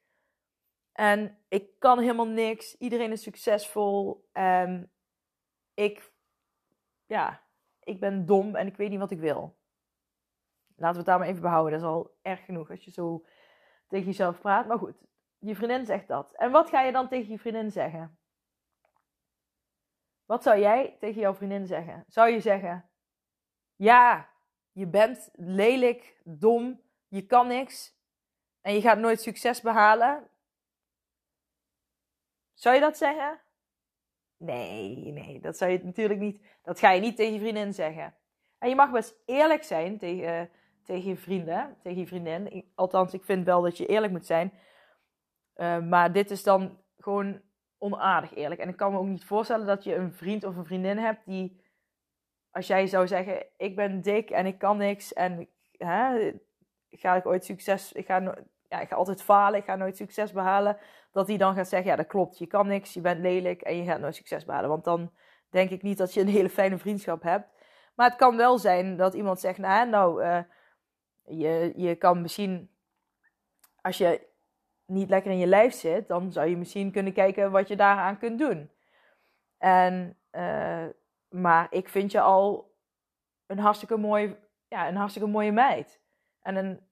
En 0.92 1.38
ik 1.48 1.78
kan 1.78 1.98
helemaal 1.98 2.28
niks. 2.28 2.76
Iedereen 2.76 3.12
is 3.12 3.22
succesvol. 3.22 4.28
En 4.32 4.92
ik, 5.74 6.12
ja, 7.06 7.42
ik 7.82 8.00
ben 8.00 8.26
dom 8.26 8.56
en 8.56 8.66
ik 8.66 8.76
weet 8.76 8.90
niet 8.90 8.98
wat 8.98 9.10
ik 9.10 9.20
wil. 9.20 9.56
Laten 10.76 10.92
we 10.92 10.96
het 10.96 11.06
daar 11.06 11.18
maar 11.18 11.28
even 11.28 11.42
behouden. 11.42 11.72
Dat 11.72 11.80
is 11.80 11.86
al 11.86 12.16
erg 12.22 12.44
genoeg 12.44 12.70
als 12.70 12.84
je 12.84 12.90
zo 12.90 13.24
tegen 13.88 14.06
jezelf 14.06 14.40
praat. 14.40 14.66
Maar 14.66 14.78
goed, 14.78 15.02
je 15.38 15.54
vriendin 15.54 15.86
zegt 15.86 16.08
dat. 16.08 16.32
En 16.32 16.50
wat 16.50 16.68
ga 16.68 16.80
je 16.82 16.92
dan 16.92 17.08
tegen 17.08 17.30
je 17.30 17.38
vriendin 17.38 17.70
zeggen? 17.70 18.18
Wat 20.26 20.42
zou 20.42 20.58
jij 20.58 20.96
tegen 21.00 21.20
jouw 21.20 21.34
vriendin 21.34 21.66
zeggen? 21.66 22.04
Zou 22.08 22.30
je 22.30 22.40
zeggen: 22.40 22.90
Ja, 23.76 24.28
je 24.72 24.86
bent 24.86 25.28
lelijk, 25.32 26.20
dom, 26.24 26.80
je 27.08 27.26
kan 27.26 27.46
niks 27.46 27.94
en 28.60 28.74
je 28.74 28.80
gaat 28.80 28.98
nooit 28.98 29.20
succes 29.20 29.60
behalen? 29.60 30.28
Zou 32.54 32.74
je 32.74 32.80
dat 32.80 32.96
zeggen? 32.96 33.40
Nee, 34.36 35.12
nee, 35.12 35.40
dat 35.40 35.56
zou 35.56 35.70
je 35.70 35.84
natuurlijk 35.84 36.20
niet. 36.20 36.40
Dat 36.62 36.78
ga 36.78 36.90
je 36.90 37.00
niet 37.00 37.16
tegen 37.16 37.32
je 37.32 37.38
vriendin 37.38 37.74
zeggen. 37.74 38.14
En 38.58 38.68
je 38.68 38.74
mag 38.74 38.90
best 38.90 39.14
eerlijk 39.24 39.62
zijn 39.62 39.98
tegen, 39.98 40.50
tegen 40.82 41.08
je 41.08 41.16
vrienden, 41.16 41.76
tegen 41.82 41.98
je 41.98 42.06
vriendin. 42.06 42.70
Althans, 42.74 43.14
ik 43.14 43.24
vind 43.24 43.44
wel 43.44 43.62
dat 43.62 43.76
je 43.76 43.86
eerlijk 43.86 44.12
moet 44.12 44.26
zijn. 44.26 44.52
Uh, 45.56 45.78
maar 45.78 46.12
dit 46.12 46.30
is 46.30 46.42
dan 46.42 46.78
gewoon 46.98 47.40
onaardig 47.84 48.34
eerlijk. 48.34 48.60
En 48.60 48.68
ik 48.68 48.76
kan 48.76 48.92
me 48.92 48.98
ook 48.98 49.06
niet 49.06 49.24
voorstellen 49.24 49.66
dat 49.66 49.84
je 49.84 49.94
een 49.94 50.12
vriend 50.12 50.44
of 50.44 50.56
een 50.56 50.64
vriendin 50.64 50.98
hebt 50.98 51.24
die, 51.26 51.60
als 52.50 52.66
jij 52.66 52.86
zou 52.86 53.06
zeggen, 53.06 53.46
ik 53.56 53.76
ben 53.76 54.00
dik 54.00 54.30
en 54.30 54.46
ik 54.46 54.58
kan 54.58 54.76
niks 54.76 55.12
en 55.12 55.48
hè, 55.76 56.32
ga 56.90 57.14
ik 57.14 57.26
ooit 57.26 57.44
succes, 57.44 57.92
ik 57.92 58.06
ga, 58.06 58.34
ja, 58.68 58.80
ik 58.80 58.88
ga 58.88 58.96
altijd 58.96 59.22
falen, 59.22 59.58
ik 59.58 59.64
ga 59.64 59.76
nooit 59.76 59.96
succes 59.96 60.32
behalen, 60.32 60.78
dat 61.12 61.26
die 61.26 61.38
dan 61.38 61.54
gaat 61.54 61.68
zeggen, 61.68 61.90
ja 61.90 61.96
dat 61.96 62.06
klopt, 62.06 62.38
je 62.38 62.46
kan 62.46 62.66
niks, 62.66 62.94
je 62.94 63.00
bent 63.00 63.20
lelijk 63.20 63.62
en 63.62 63.76
je 63.76 63.84
gaat 63.84 64.00
nooit 64.00 64.14
succes 64.14 64.44
behalen. 64.44 64.68
Want 64.68 64.84
dan 64.84 65.12
denk 65.50 65.70
ik 65.70 65.82
niet 65.82 65.98
dat 65.98 66.14
je 66.14 66.20
een 66.20 66.28
hele 66.28 66.50
fijne 66.50 66.78
vriendschap 66.78 67.22
hebt. 67.22 67.48
Maar 67.94 68.08
het 68.08 68.18
kan 68.18 68.36
wel 68.36 68.58
zijn 68.58 68.96
dat 68.96 69.14
iemand 69.14 69.40
zegt, 69.40 69.58
nou, 69.58 69.88
nou 69.88 70.24
uh, 70.24 70.40
je, 71.22 71.72
je 71.76 71.94
kan 71.94 72.20
misschien, 72.20 72.70
als 73.80 73.98
je 73.98 74.32
niet 74.86 75.08
lekker 75.08 75.30
in 75.30 75.38
je 75.38 75.46
lijf 75.46 75.74
zit, 75.74 76.08
dan 76.08 76.32
zou 76.32 76.48
je 76.48 76.56
misschien 76.56 76.92
kunnen 76.92 77.12
kijken 77.12 77.50
wat 77.50 77.68
je 77.68 77.76
daaraan 77.76 78.18
kunt 78.18 78.38
doen. 78.38 78.70
En, 79.58 80.18
uh, 80.32 80.86
maar 81.28 81.72
ik 81.72 81.88
vind 81.88 82.10
je 82.10 82.20
al 82.20 82.76
een 83.46 83.58
hartstikke, 83.58 83.96
mooi, 83.96 84.36
ja, 84.68 84.88
een 84.88 84.96
hartstikke 84.96 85.28
mooie 85.28 85.52
meid. 85.52 86.02
En 86.40 86.56
een, 86.56 86.88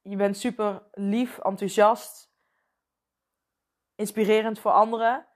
je 0.00 0.16
bent 0.16 0.36
super 0.36 0.88
lief, 0.92 1.38
enthousiast, 1.38 2.34
inspirerend 3.94 4.58
voor 4.58 4.72
anderen. 4.72 5.26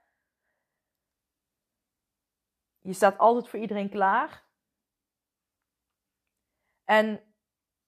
Je 2.79 2.93
staat 2.93 3.19
altijd 3.19 3.49
voor 3.49 3.59
iedereen 3.59 3.91
klaar. 3.91 4.45
En 6.85 7.35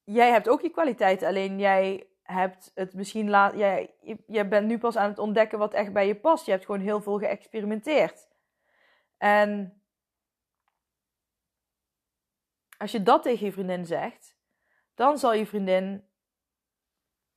jij 0.04 0.30
hebt 0.30 0.48
ook 0.48 0.60
je 0.60 0.70
kwaliteiten, 0.70 1.28
alleen 1.28 1.58
jij 1.58 2.08
hebt 2.32 2.70
het 2.74 2.94
misschien 2.94 3.30
laat. 3.30 3.54
Jij, 3.54 3.94
je, 4.26 4.46
bent 4.46 4.66
nu 4.66 4.78
pas 4.78 4.96
aan 4.96 5.08
het 5.08 5.18
ontdekken 5.18 5.58
wat 5.58 5.74
echt 5.74 5.92
bij 5.92 6.06
je 6.06 6.14
past. 6.14 6.46
Je 6.46 6.50
hebt 6.50 6.64
gewoon 6.64 6.80
heel 6.80 7.00
veel 7.00 7.18
geëxperimenteerd. 7.18 8.28
En 9.16 9.82
als 12.78 12.92
je 12.92 13.02
dat 13.02 13.22
tegen 13.22 13.46
je 13.46 13.52
vriendin 13.52 13.86
zegt, 13.86 14.36
dan 14.94 15.18
zal 15.18 15.32
je 15.32 15.46
vriendin 15.46 16.08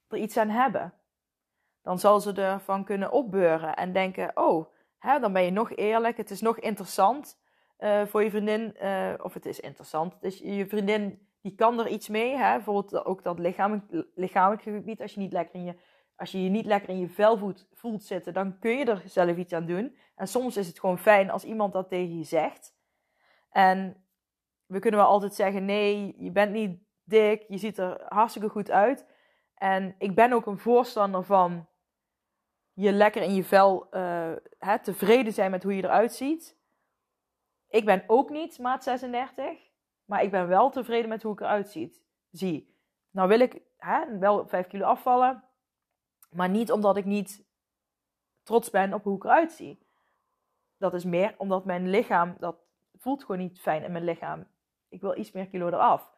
er 0.07 0.17
iets 0.17 0.38
aan 0.38 0.50
hebben. 0.50 0.93
Dan 1.81 2.00
zal 2.00 2.19
ze 2.19 2.33
ervan 2.33 2.83
kunnen 2.83 3.12
opbeuren 3.12 3.75
en 3.75 3.93
denken: 3.93 4.31
oh, 4.38 4.74
hè, 5.00 5.19
dan 5.19 5.33
ben 5.33 5.43
je 5.43 5.51
nog 5.51 5.75
eerlijk, 5.75 6.17
het 6.17 6.29
is 6.29 6.41
nog 6.41 6.60
interessant 6.60 7.39
uh, 7.79 8.05
voor 8.05 8.24
je 8.24 8.29
vriendin. 8.29 8.75
Uh, 8.81 9.13
of 9.21 9.33
het 9.33 9.45
is 9.45 9.60
interessant. 9.60 10.21
Dus 10.21 10.38
je 10.38 10.67
vriendin 10.67 11.27
die 11.41 11.55
kan 11.55 11.79
er 11.79 11.88
iets 11.88 12.10
mee. 12.10 12.38
Hè? 12.38 12.55
Bijvoorbeeld 12.55 13.05
ook 13.05 13.24
dat 13.24 13.39
lichamelijk, 13.39 14.07
lichamelijk 14.15 14.62
gebied. 14.62 15.01
Als 15.01 15.13
je, 15.13 15.19
niet 15.19 15.33
lekker 15.33 15.55
in 15.55 15.63
je, 15.63 15.75
als 16.15 16.31
je 16.31 16.43
je 16.43 16.50
niet 16.50 16.65
lekker 16.65 16.89
in 16.89 17.00
je 17.00 17.10
vel 17.10 17.38
voelt, 17.38 17.67
voelt 17.71 18.03
zitten, 18.03 18.33
dan 18.33 18.60
kun 18.60 18.77
je 18.77 18.86
er 18.86 19.01
zelf 19.05 19.38
iets 19.38 19.53
aan 19.53 19.65
doen. 19.65 19.98
En 20.15 20.27
soms 20.27 20.57
is 20.57 20.67
het 20.67 20.79
gewoon 20.79 21.00
fijn 21.00 21.29
als 21.29 21.43
iemand 21.43 21.74
dat 21.74 21.89
tegen 21.89 22.17
je 22.17 22.24
zegt. 22.24 22.75
En 23.50 24.05
we 24.65 24.79
kunnen 24.79 25.00
wel 25.00 25.10
altijd 25.10 25.33
zeggen: 25.33 25.65
nee, 25.65 26.15
je 26.17 26.31
bent 26.31 26.51
niet 26.51 26.79
dik, 27.03 27.45
je 27.48 27.57
ziet 27.57 27.77
er 27.77 28.05
hartstikke 28.07 28.50
goed 28.50 28.71
uit. 28.71 29.05
En 29.55 29.95
ik 29.98 30.15
ben 30.15 30.33
ook 30.33 30.45
een 30.45 30.57
voorstander 30.57 31.24
van 31.24 31.67
je 32.74 32.91
lekker 32.91 33.21
in 33.21 33.36
je 33.36 33.43
vel 33.43 33.88
uh, 33.91 34.31
hè, 34.57 34.79
tevreden 34.79 35.33
zijn 35.33 35.51
met 35.51 35.63
hoe 35.63 35.75
je 35.75 35.83
eruit 35.83 36.13
ziet. 36.13 36.57
Ik 37.69 37.86
ben 37.86 38.03
ook 38.07 38.29
niet 38.29 38.60
maat 38.60 38.83
36. 38.83 39.71
Maar 40.12 40.24
ik 40.24 40.32
ben 40.32 40.48
wel 40.48 40.70
tevreden 40.70 41.10
met 41.10 41.24
hoe 41.24 41.34
ik 41.34 41.39
eruit 41.39 41.70
ziet, 41.70 42.01
zie. 42.32 42.75
Nou 43.12 43.27
wil 43.27 43.39
ik 43.39 43.62
hè, 43.77 44.18
wel 44.18 44.48
5 44.48 44.68
kilo 44.68 44.86
afvallen. 44.86 45.44
Maar 46.30 46.50
niet 46.50 46.72
omdat 46.72 46.98
ik 46.98 47.06
niet 47.06 47.46
trots 48.44 48.70
ben 48.70 48.94
op 48.94 49.03
hoe 49.03 49.15
ik 49.15 49.24
eruit 49.24 49.51
zie. 49.51 49.86
Dat 50.77 50.94
is 50.94 51.03
meer 51.03 51.34
omdat 51.38 51.65
mijn 51.65 51.89
lichaam, 51.89 52.36
dat 52.39 52.56
voelt 52.98 53.22
gewoon 53.22 53.41
niet 53.41 53.60
fijn 53.60 53.84
in 53.84 53.91
mijn 53.91 54.03
lichaam. 54.03 54.48
Ik 54.89 55.01
wil 55.01 55.18
iets 55.18 55.32
meer 55.32 55.48
kilo 55.48 55.68
eraf. 55.68 56.12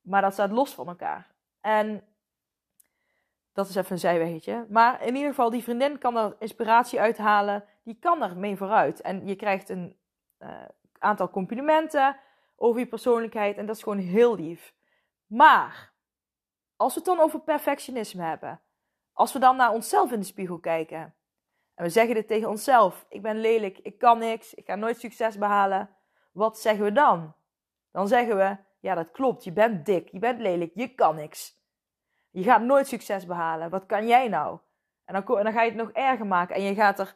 Maar 0.00 0.22
dat 0.22 0.32
staat 0.32 0.50
los 0.50 0.74
van 0.74 0.88
elkaar. 0.88 1.30
En 1.60 2.04
dat 3.52 3.68
is 3.68 3.74
even 3.74 3.92
een 3.92 3.98
zijweggetje. 3.98 4.66
Maar 4.68 5.02
in 5.02 5.14
ieder 5.14 5.28
geval, 5.28 5.50
die 5.50 5.62
vriendin 5.62 5.98
kan 5.98 6.16
er 6.16 6.36
inspiratie 6.38 7.00
uithalen. 7.00 7.64
Die 7.82 7.98
kan 8.00 8.22
er 8.22 8.36
mee 8.36 8.56
vooruit. 8.56 9.00
En 9.00 9.26
je 9.26 9.36
krijgt 9.36 9.68
een 9.68 9.96
uh, 10.38 10.64
aantal 10.98 11.30
complimenten 11.30 12.16
over 12.58 12.80
je 12.80 12.86
persoonlijkheid. 12.86 13.56
En 13.56 13.66
dat 13.66 13.76
is 13.76 13.82
gewoon 13.82 13.98
heel 13.98 14.36
lief. 14.36 14.74
Maar 15.26 15.92
als 16.76 16.94
we 16.94 17.00
het 17.00 17.08
dan 17.08 17.20
over 17.20 17.40
perfectionisme 17.40 18.22
hebben. 18.22 18.60
Als 19.12 19.32
we 19.32 19.38
dan 19.38 19.56
naar 19.56 19.72
onszelf 19.72 20.12
in 20.12 20.18
de 20.18 20.26
spiegel 20.26 20.58
kijken. 20.58 21.14
En 21.74 21.84
we 21.84 21.90
zeggen 21.90 22.14
dit 22.14 22.26
tegen 22.26 22.48
onszelf. 22.48 23.06
Ik 23.08 23.22
ben 23.22 23.40
lelijk, 23.40 23.78
ik 23.78 23.98
kan 23.98 24.18
niks, 24.18 24.54
ik 24.54 24.66
ga 24.66 24.74
nooit 24.74 25.00
succes 25.00 25.38
behalen. 25.38 25.90
Wat 26.32 26.58
zeggen 26.58 26.84
we 26.84 26.92
dan? 26.92 27.34
Dan 27.92 28.08
zeggen 28.08 28.36
we, 28.36 28.56
ja 28.80 28.94
dat 28.94 29.10
klopt, 29.10 29.44
je 29.44 29.52
bent 29.52 29.86
dik, 29.86 30.08
je 30.08 30.18
bent 30.18 30.40
lelijk, 30.40 30.72
je 30.74 30.94
kan 30.94 31.14
niks. 31.14 31.56
Je 32.30 32.42
gaat 32.42 32.62
nooit 32.62 32.86
succes 32.86 33.26
behalen. 33.26 33.70
Wat 33.70 33.86
kan 33.86 34.06
jij 34.06 34.28
nou? 34.28 34.58
En 35.04 35.24
dan, 35.24 35.52
ga 35.52 35.62
je 35.62 35.70
het 35.70 35.78
nog 35.78 35.90
erger 35.90 36.26
maken. 36.26 36.54
En 36.54 36.62
je, 36.62 36.74
gaat 36.74 36.98
er, 36.98 37.14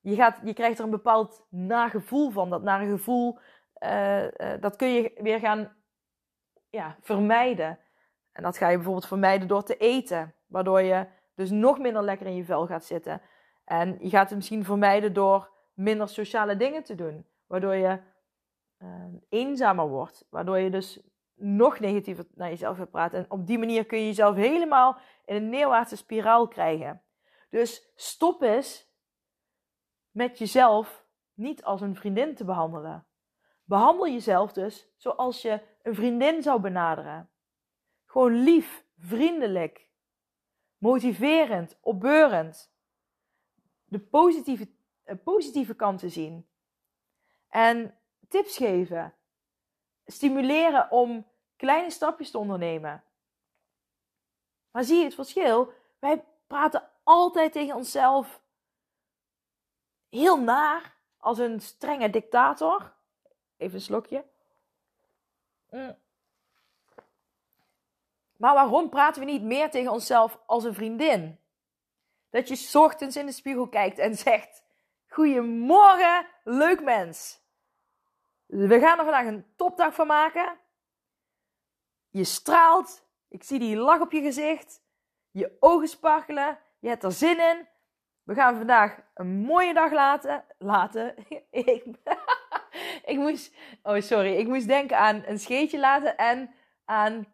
je, 0.00 0.14
gaat, 0.14 0.40
je 0.44 0.52
krijgt 0.52 0.78
er 0.78 0.84
een 0.84 0.90
bepaald 0.90 1.46
nagevoel 1.48 2.30
van. 2.30 2.50
Dat 2.50 2.62
nare 2.62 2.88
gevoel 2.88 3.38
uh, 3.80 4.26
dat 4.60 4.76
kun 4.76 4.88
je 4.88 5.12
weer 5.14 5.38
gaan 5.38 5.76
ja, 6.70 6.96
vermijden. 7.00 7.78
En 8.32 8.42
dat 8.42 8.56
ga 8.56 8.68
je 8.68 8.76
bijvoorbeeld 8.76 9.06
vermijden 9.06 9.48
door 9.48 9.62
te 9.62 9.76
eten. 9.76 10.34
Waardoor 10.46 10.80
je 10.80 11.06
dus 11.34 11.50
nog 11.50 11.78
minder 11.78 12.02
lekker 12.02 12.26
in 12.26 12.34
je 12.34 12.44
vel 12.44 12.66
gaat 12.66 12.84
zitten. 12.84 13.22
En 13.64 13.96
je 14.00 14.08
gaat 14.08 14.28
het 14.28 14.38
misschien 14.38 14.64
vermijden 14.64 15.12
door 15.12 15.50
minder 15.74 16.08
sociale 16.08 16.56
dingen 16.56 16.84
te 16.84 16.94
doen. 16.94 17.26
Waardoor 17.46 17.74
je 17.74 18.00
uh, 18.78 18.88
eenzamer 19.28 19.88
wordt. 19.88 20.26
Waardoor 20.30 20.58
je 20.58 20.70
dus 20.70 21.00
nog 21.34 21.80
negatiever 21.80 22.24
naar 22.34 22.48
jezelf 22.48 22.76
gaat 22.76 22.90
praten. 22.90 23.18
En 23.18 23.30
op 23.30 23.46
die 23.46 23.58
manier 23.58 23.86
kun 23.86 23.98
je 23.98 24.06
jezelf 24.06 24.36
helemaal 24.36 24.96
in 25.24 25.36
een 25.36 25.48
neerwaartse 25.48 25.96
spiraal 25.96 26.48
krijgen. 26.48 27.02
Dus 27.48 27.92
stop 27.94 28.42
eens 28.42 28.88
met 30.10 30.38
jezelf 30.38 31.06
niet 31.34 31.64
als 31.64 31.80
een 31.80 31.96
vriendin 31.96 32.34
te 32.34 32.44
behandelen. 32.44 33.06
Behandel 33.70 34.08
jezelf 34.08 34.52
dus 34.52 34.88
zoals 34.96 35.42
je 35.42 35.60
een 35.82 35.94
vriendin 35.94 36.42
zou 36.42 36.60
benaderen. 36.60 37.30
Gewoon 38.06 38.32
lief, 38.32 38.84
vriendelijk, 38.98 39.88
motiverend, 40.78 41.78
opbeurend. 41.80 42.72
De 43.84 44.00
positieve, 44.00 44.70
eh, 45.02 45.16
positieve 45.24 45.74
kanten 45.74 46.10
zien. 46.10 46.48
En 47.48 47.98
tips 48.28 48.56
geven. 48.56 49.14
Stimuleren 50.06 50.90
om 50.90 51.26
kleine 51.56 51.90
stapjes 51.90 52.30
te 52.30 52.38
ondernemen. 52.38 53.04
Maar 54.70 54.84
zie 54.84 54.98
je 54.98 55.04
het 55.04 55.14
verschil? 55.14 55.72
Wij 55.98 56.24
praten 56.46 56.90
altijd 57.02 57.52
tegen 57.52 57.74
onszelf 57.76 58.42
heel 60.08 60.40
naar 60.40 60.96
als 61.16 61.38
een 61.38 61.60
strenge 61.60 62.10
dictator. 62.10 62.98
Even 63.60 63.74
een 63.74 63.80
slokje. 63.80 64.24
Mm. 65.70 65.96
Maar 68.36 68.54
waarom 68.54 68.88
praten 68.88 69.24
we 69.24 69.30
niet 69.30 69.42
meer 69.42 69.70
tegen 69.70 69.92
onszelf 69.92 70.38
als 70.46 70.64
een 70.64 70.74
vriendin? 70.74 71.38
Dat 72.30 72.48
je 72.48 72.78
ochtends 72.78 73.16
in 73.16 73.26
de 73.26 73.32
spiegel 73.32 73.68
kijkt 73.68 73.98
en 73.98 74.14
zegt: 74.14 74.62
Goedemorgen, 75.08 76.26
leuk 76.44 76.82
mens. 76.82 77.42
We 78.46 78.80
gaan 78.80 78.98
er 78.98 79.04
vandaag 79.04 79.26
een 79.26 79.46
topdag 79.56 79.94
van 79.94 80.06
maken. 80.06 80.58
Je 82.08 82.24
straalt. 82.24 83.06
Ik 83.28 83.42
zie 83.42 83.58
die 83.58 83.76
lach 83.76 84.00
op 84.00 84.12
je 84.12 84.22
gezicht. 84.22 84.82
Je 85.30 85.56
ogen 85.60 85.88
sparkelen. 85.88 86.58
Je 86.78 86.88
hebt 86.88 87.04
er 87.04 87.12
zin 87.12 87.40
in. 87.40 87.68
We 88.22 88.34
gaan 88.34 88.56
vandaag 88.56 89.00
een 89.14 89.40
mooie 89.40 89.74
dag 89.74 89.92
laten. 89.92 90.44
Laten. 90.58 91.14
Ik, 91.50 91.84
ik 93.10 93.18
moest, 93.18 93.54
oh 93.82 94.00
sorry, 94.00 94.36
ik 94.36 94.46
moest 94.46 94.68
denken 94.68 94.98
aan 94.98 95.22
een 95.26 95.38
scheetje 95.38 95.78
laten 95.78 96.16
en 96.16 96.54
aan 96.84 97.26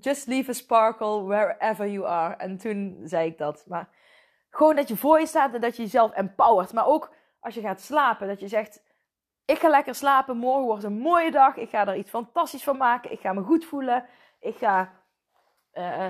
just 0.00 0.26
leave 0.26 0.50
a 0.50 0.52
sparkle 0.54 1.22
wherever 1.22 1.88
you 1.88 2.06
are. 2.06 2.34
En 2.36 2.58
toen 2.58 3.00
zei 3.04 3.26
ik 3.26 3.38
dat. 3.38 3.64
Maar 3.66 3.88
gewoon 4.50 4.76
dat 4.76 4.88
je 4.88 4.96
voor 4.96 5.20
je 5.20 5.26
staat 5.26 5.54
en 5.54 5.60
dat 5.60 5.76
je 5.76 5.82
jezelf 5.82 6.12
empowert. 6.12 6.72
Maar 6.72 6.86
ook 6.86 7.14
als 7.40 7.54
je 7.54 7.60
gaat 7.60 7.80
slapen, 7.80 8.28
dat 8.28 8.40
je 8.40 8.48
zegt: 8.48 8.82
Ik 9.44 9.58
ga 9.58 9.68
lekker 9.68 9.94
slapen. 9.94 10.36
Morgen 10.36 10.66
wordt 10.66 10.84
een 10.84 10.98
mooie 10.98 11.30
dag. 11.30 11.56
Ik 11.56 11.68
ga 11.68 11.86
er 11.86 11.96
iets 11.96 12.10
fantastisch 12.10 12.64
van 12.64 12.76
maken. 12.76 13.12
Ik 13.12 13.20
ga 13.20 13.32
me 13.32 13.42
goed 13.42 13.64
voelen. 13.64 14.06
Ik 14.40 14.56
ga 14.56 14.92
uh, 15.74 16.06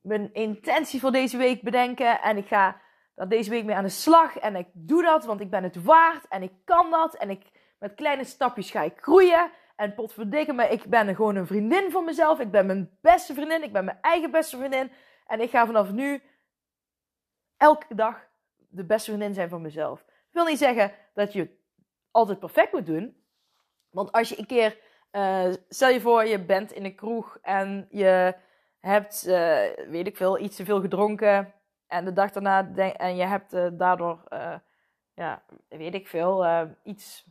mijn 0.00 0.34
intentie 0.34 1.00
voor 1.00 1.12
deze 1.12 1.36
week 1.36 1.62
bedenken. 1.62 2.20
En 2.20 2.36
ik 2.36 2.46
ga 2.46 2.80
dat 3.14 3.30
deze 3.30 3.50
week 3.50 3.64
mee 3.64 3.76
aan 3.76 3.84
de 3.84 3.88
slag. 3.88 4.36
En 4.38 4.56
ik 4.56 4.68
doe 4.72 5.02
dat, 5.02 5.24
want 5.24 5.40
ik 5.40 5.50
ben 5.50 5.62
het 5.62 5.82
waard. 5.82 6.28
En 6.28 6.42
ik 6.42 6.52
kan 6.64 6.90
dat. 6.90 7.14
En 7.14 7.30
ik 7.30 7.42
met 7.78 7.94
kleine 7.94 8.24
stapjes 8.24 8.70
ga 8.70 8.82
ik 8.82 9.00
groeien. 9.00 9.50
En 9.76 9.94
potverdikke 9.94 10.52
me, 10.52 10.68
ik 10.68 10.84
ben 10.84 11.14
gewoon 11.14 11.36
een 11.36 11.46
vriendin 11.46 11.90
van 11.90 12.04
mezelf. 12.04 12.40
Ik 12.40 12.50
ben 12.50 12.66
mijn 12.66 12.98
beste 13.00 13.34
vriendin. 13.34 13.62
Ik 13.62 13.72
ben 13.72 13.84
mijn 13.84 13.98
eigen 14.00 14.30
beste 14.30 14.56
vriendin. 14.56 14.92
En 15.26 15.40
ik 15.40 15.50
ga 15.50 15.66
vanaf 15.66 15.90
nu 15.90 16.22
elke 17.56 17.94
dag 17.94 18.26
de 18.68 18.84
beste 18.84 19.10
vriendin 19.10 19.34
zijn 19.34 19.48
van 19.48 19.62
mezelf. 19.62 20.00
Ik 20.00 20.34
wil 20.34 20.44
niet 20.44 20.58
zeggen 20.58 20.92
dat 21.14 21.32
je 21.32 21.40
het 21.40 21.50
altijd 22.10 22.38
perfect 22.38 22.72
moet 22.72 22.86
doen. 22.86 23.22
Want 23.90 24.12
als 24.12 24.28
je 24.28 24.38
een 24.38 24.46
keer, 24.46 24.78
uh, 25.12 25.52
stel 25.68 25.88
je 25.88 26.00
voor, 26.00 26.26
je 26.26 26.44
bent 26.44 26.72
in 26.72 26.84
een 26.84 26.94
kroeg 26.94 27.38
en 27.42 27.86
je 27.90 28.34
hebt, 28.80 29.26
uh, 29.26 29.60
weet 29.88 30.06
ik 30.06 30.16
veel, 30.16 30.38
iets 30.38 30.56
te 30.56 30.64
veel 30.64 30.80
gedronken. 30.80 31.52
En 31.86 32.04
de 32.04 32.12
dag 32.12 32.30
daarna, 32.30 32.74
en 32.96 33.16
je 33.16 33.24
hebt 33.24 33.54
uh, 33.54 33.68
daardoor, 33.72 34.22
ja, 35.14 35.42
weet 35.68 35.94
ik 35.94 36.08
veel, 36.08 36.46
iets, 36.82 37.26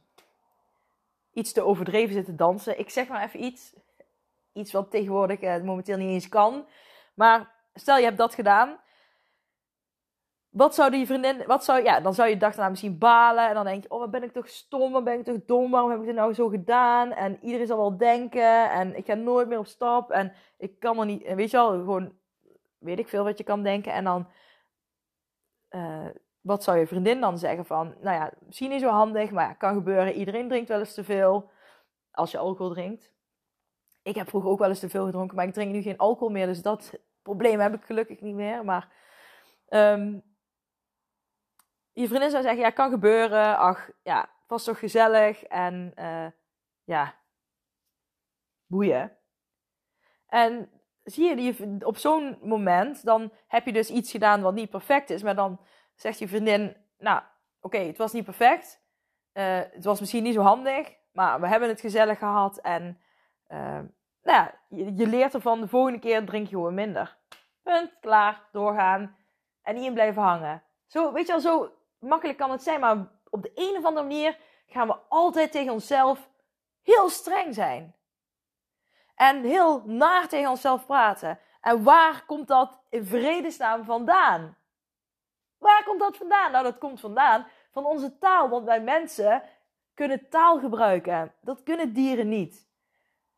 iets 1.37 1.51
te 1.51 1.63
overdreven 1.63 2.13
zitten 2.13 2.35
dansen. 2.35 2.79
Ik 2.79 2.89
zeg 2.89 3.07
maar 3.07 3.23
even 3.23 3.43
iets. 3.43 3.75
Iets 4.53 4.71
wat 4.71 4.91
tegenwoordig 4.91 5.61
momenteel 5.63 5.97
niet 5.97 6.09
eens 6.09 6.29
kan. 6.29 6.65
Maar 7.13 7.51
stel 7.73 7.97
je 7.97 8.03
hebt 8.03 8.17
dat 8.17 8.33
gedaan 8.33 8.79
wat 10.57 10.75
zou 10.75 10.91
die 10.91 11.05
vriendin, 11.05 11.43
wat 11.45 11.63
zou, 11.63 11.83
ja, 11.83 11.99
dan 11.99 12.13
zou 12.13 12.29
je 12.29 12.37
dag 12.37 12.51
daarna 12.51 12.69
misschien 12.69 12.97
balen. 12.97 13.47
En 13.47 13.53
dan 13.53 13.65
denk 13.65 13.83
je, 13.83 13.89
oh, 13.89 13.99
wat 13.99 14.11
ben 14.11 14.23
ik 14.23 14.31
toch 14.31 14.47
stom, 14.47 14.91
wat 14.91 15.03
ben 15.03 15.19
ik 15.19 15.25
toch 15.25 15.45
dom, 15.45 15.71
waarom 15.71 15.89
heb 15.89 15.99
ik 15.99 16.05
dit 16.05 16.15
nou 16.15 16.33
zo 16.33 16.47
gedaan? 16.47 17.11
En 17.11 17.39
iedereen 17.41 17.67
zal 17.67 17.77
wel 17.77 17.97
denken, 17.97 18.71
en 18.71 18.97
ik 18.97 19.05
ga 19.05 19.13
nooit 19.13 19.47
meer 19.47 19.59
op 19.59 19.67
stap. 19.67 20.11
En 20.11 20.33
ik 20.57 20.79
kan 20.79 20.99
er 20.99 21.05
niet, 21.05 21.33
weet 21.33 21.51
je 21.51 21.57
wel, 21.57 21.69
gewoon, 21.69 22.13
weet 22.77 22.99
ik 22.99 23.07
veel 23.07 23.23
wat 23.23 23.37
je 23.37 23.43
kan 23.43 23.63
denken. 23.63 23.93
En 23.93 24.03
dan, 24.03 24.27
uh, 25.69 26.07
wat 26.47 26.63
zou 26.63 26.77
je 26.77 26.87
vriendin 26.87 27.21
dan 27.21 27.37
zeggen 27.37 27.65
van, 27.65 27.95
nou 28.01 28.15
ja, 28.15 28.31
misschien 28.45 28.69
niet 28.69 28.81
zo 28.81 28.89
handig, 28.89 29.31
maar 29.31 29.47
ja, 29.47 29.53
kan 29.53 29.73
gebeuren. 29.73 30.13
Iedereen 30.13 30.47
drinkt 30.47 30.69
wel 30.69 30.79
eens 30.79 30.93
te 30.93 31.03
veel, 31.03 31.51
als 32.11 32.31
je 32.31 32.37
alcohol 32.37 32.73
drinkt. 32.73 33.11
Ik 34.01 34.15
heb 34.15 34.29
vroeger 34.29 34.49
ook 34.49 34.59
wel 34.59 34.69
eens 34.69 34.79
te 34.79 34.89
veel 34.89 35.05
gedronken, 35.05 35.35
maar 35.35 35.47
ik 35.47 35.53
drink 35.53 35.71
nu 35.71 35.81
geen 35.81 35.97
alcohol 35.97 36.29
meer. 36.29 36.45
Dus 36.45 36.61
dat 36.61 36.99
probleem 37.21 37.59
heb 37.59 37.73
ik 37.73 37.83
gelukkig 37.83 38.21
niet 38.21 38.35
meer. 38.35 38.65
Maar 38.65 38.91
um, 39.69 40.23
je 41.93 42.07
vriendin 42.07 42.29
zou 42.29 42.43
zeggen, 42.43 42.61
ja, 42.61 42.69
kan 42.69 42.89
gebeuren. 42.89 43.57
Ach, 43.57 43.89
ja, 44.03 44.29
was 44.47 44.63
toch 44.63 44.79
gezellig. 44.79 45.43
En 45.43 45.93
uh, 45.95 46.27
ja, 46.83 47.15
boeien. 48.65 49.17
En 50.27 50.69
zie 51.03 51.35
je, 51.35 51.77
op 51.85 51.97
zo'n 51.97 52.37
moment, 52.41 53.05
dan 53.05 53.31
heb 53.47 53.65
je 53.65 53.73
dus 53.73 53.89
iets 53.89 54.11
gedaan 54.11 54.41
wat 54.41 54.53
niet 54.53 54.69
perfect 54.69 55.09
is. 55.09 55.23
Maar 55.23 55.35
dan 55.35 55.59
zegt 56.01 56.19
je 56.19 56.27
vriendin, 56.27 56.75
nou, 56.97 57.21
oké, 57.61 57.77
het 57.77 57.97
was 57.97 58.13
niet 58.13 58.23
perfect. 58.23 58.81
Uh, 59.33 59.59
het 59.71 59.83
was 59.83 59.99
misschien 59.99 60.23
niet 60.23 60.33
zo 60.33 60.41
handig. 60.41 60.95
Maar 61.11 61.41
we 61.41 61.47
hebben 61.47 61.69
het 61.69 61.79
gezellig 61.79 62.17
gehad. 62.17 62.57
En 62.57 63.01
uh, 63.47 63.79
nou 64.23 64.37
ja, 64.37 64.53
je, 64.69 64.95
je, 64.95 65.07
leert 65.07 65.33
ervan, 65.33 65.61
de 65.61 65.67
volgende 65.67 65.99
keer 65.99 66.25
drink 66.25 66.47
je 66.47 66.55
gewoon 66.55 66.73
minder. 66.73 67.17
Punt, 67.63 67.91
klaar, 68.01 68.41
doorgaan. 68.51 69.15
En 69.61 69.75
niet 69.75 69.85
in 69.85 69.93
blijven 69.93 70.21
hangen. 70.21 70.63
Zo, 70.87 71.11
weet 71.11 71.25
je 71.25 71.31
wel, 71.31 71.41
zo 71.41 71.71
makkelijk 71.99 72.37
kan 72.37 72.51
het 72.51 72.63
zijn, 72.63 72.79
maar 72.79 73.07
op 73.29 73.41
de 73.41 73.51
een 73.55 73.77
of 73.77 73.85
andere 73.85 74.07
manier 74.07 74.37
gaan 74.67 74.87
we 74.87 74.95
altijd 75.09 75.51
tegen 75.51 75.73
onszelf 75.73 76.29
heel 76.83 77.09
streng 77.09 77.53
zijn. 77.53 77.95
En 79.15 79.43
heel 79.43 79.83
naar 79.85 80.27
tegen 80.27 80.49
onszelf 80.49 80.85
praten. 80.85 81.39
En 81.61 81.83
waar 81.83 82.23
komt 82.25 82.47
dat 82.47 82.81
in 82.89 83.05
vredesnaam 83.05 83.83
vandaan? 83.83 84.57
Waar 85.57 85.83
komt 85.83 85.99
dat 85.99 86.17
vandaan? 86.17 86.51
Nou, 86.51 86.63
dat 86.63 86.77
komt 86.77 86.99
vandaan 86.99 87.47
van 87.71 87.85
onze 87.85 88.17
taal. 88.17 88.49
Want 88.49 88.65
wij 88.65 88.81
mensen 88.81 89.43
kunnen 89.93 90.29
taal 90.29 90.59
gebruiken. 90.59 91.33
Dat 91.41 91.63
kunnen 91.63 91.93
dieren 91.93 92.29
niet. 92.29 92.69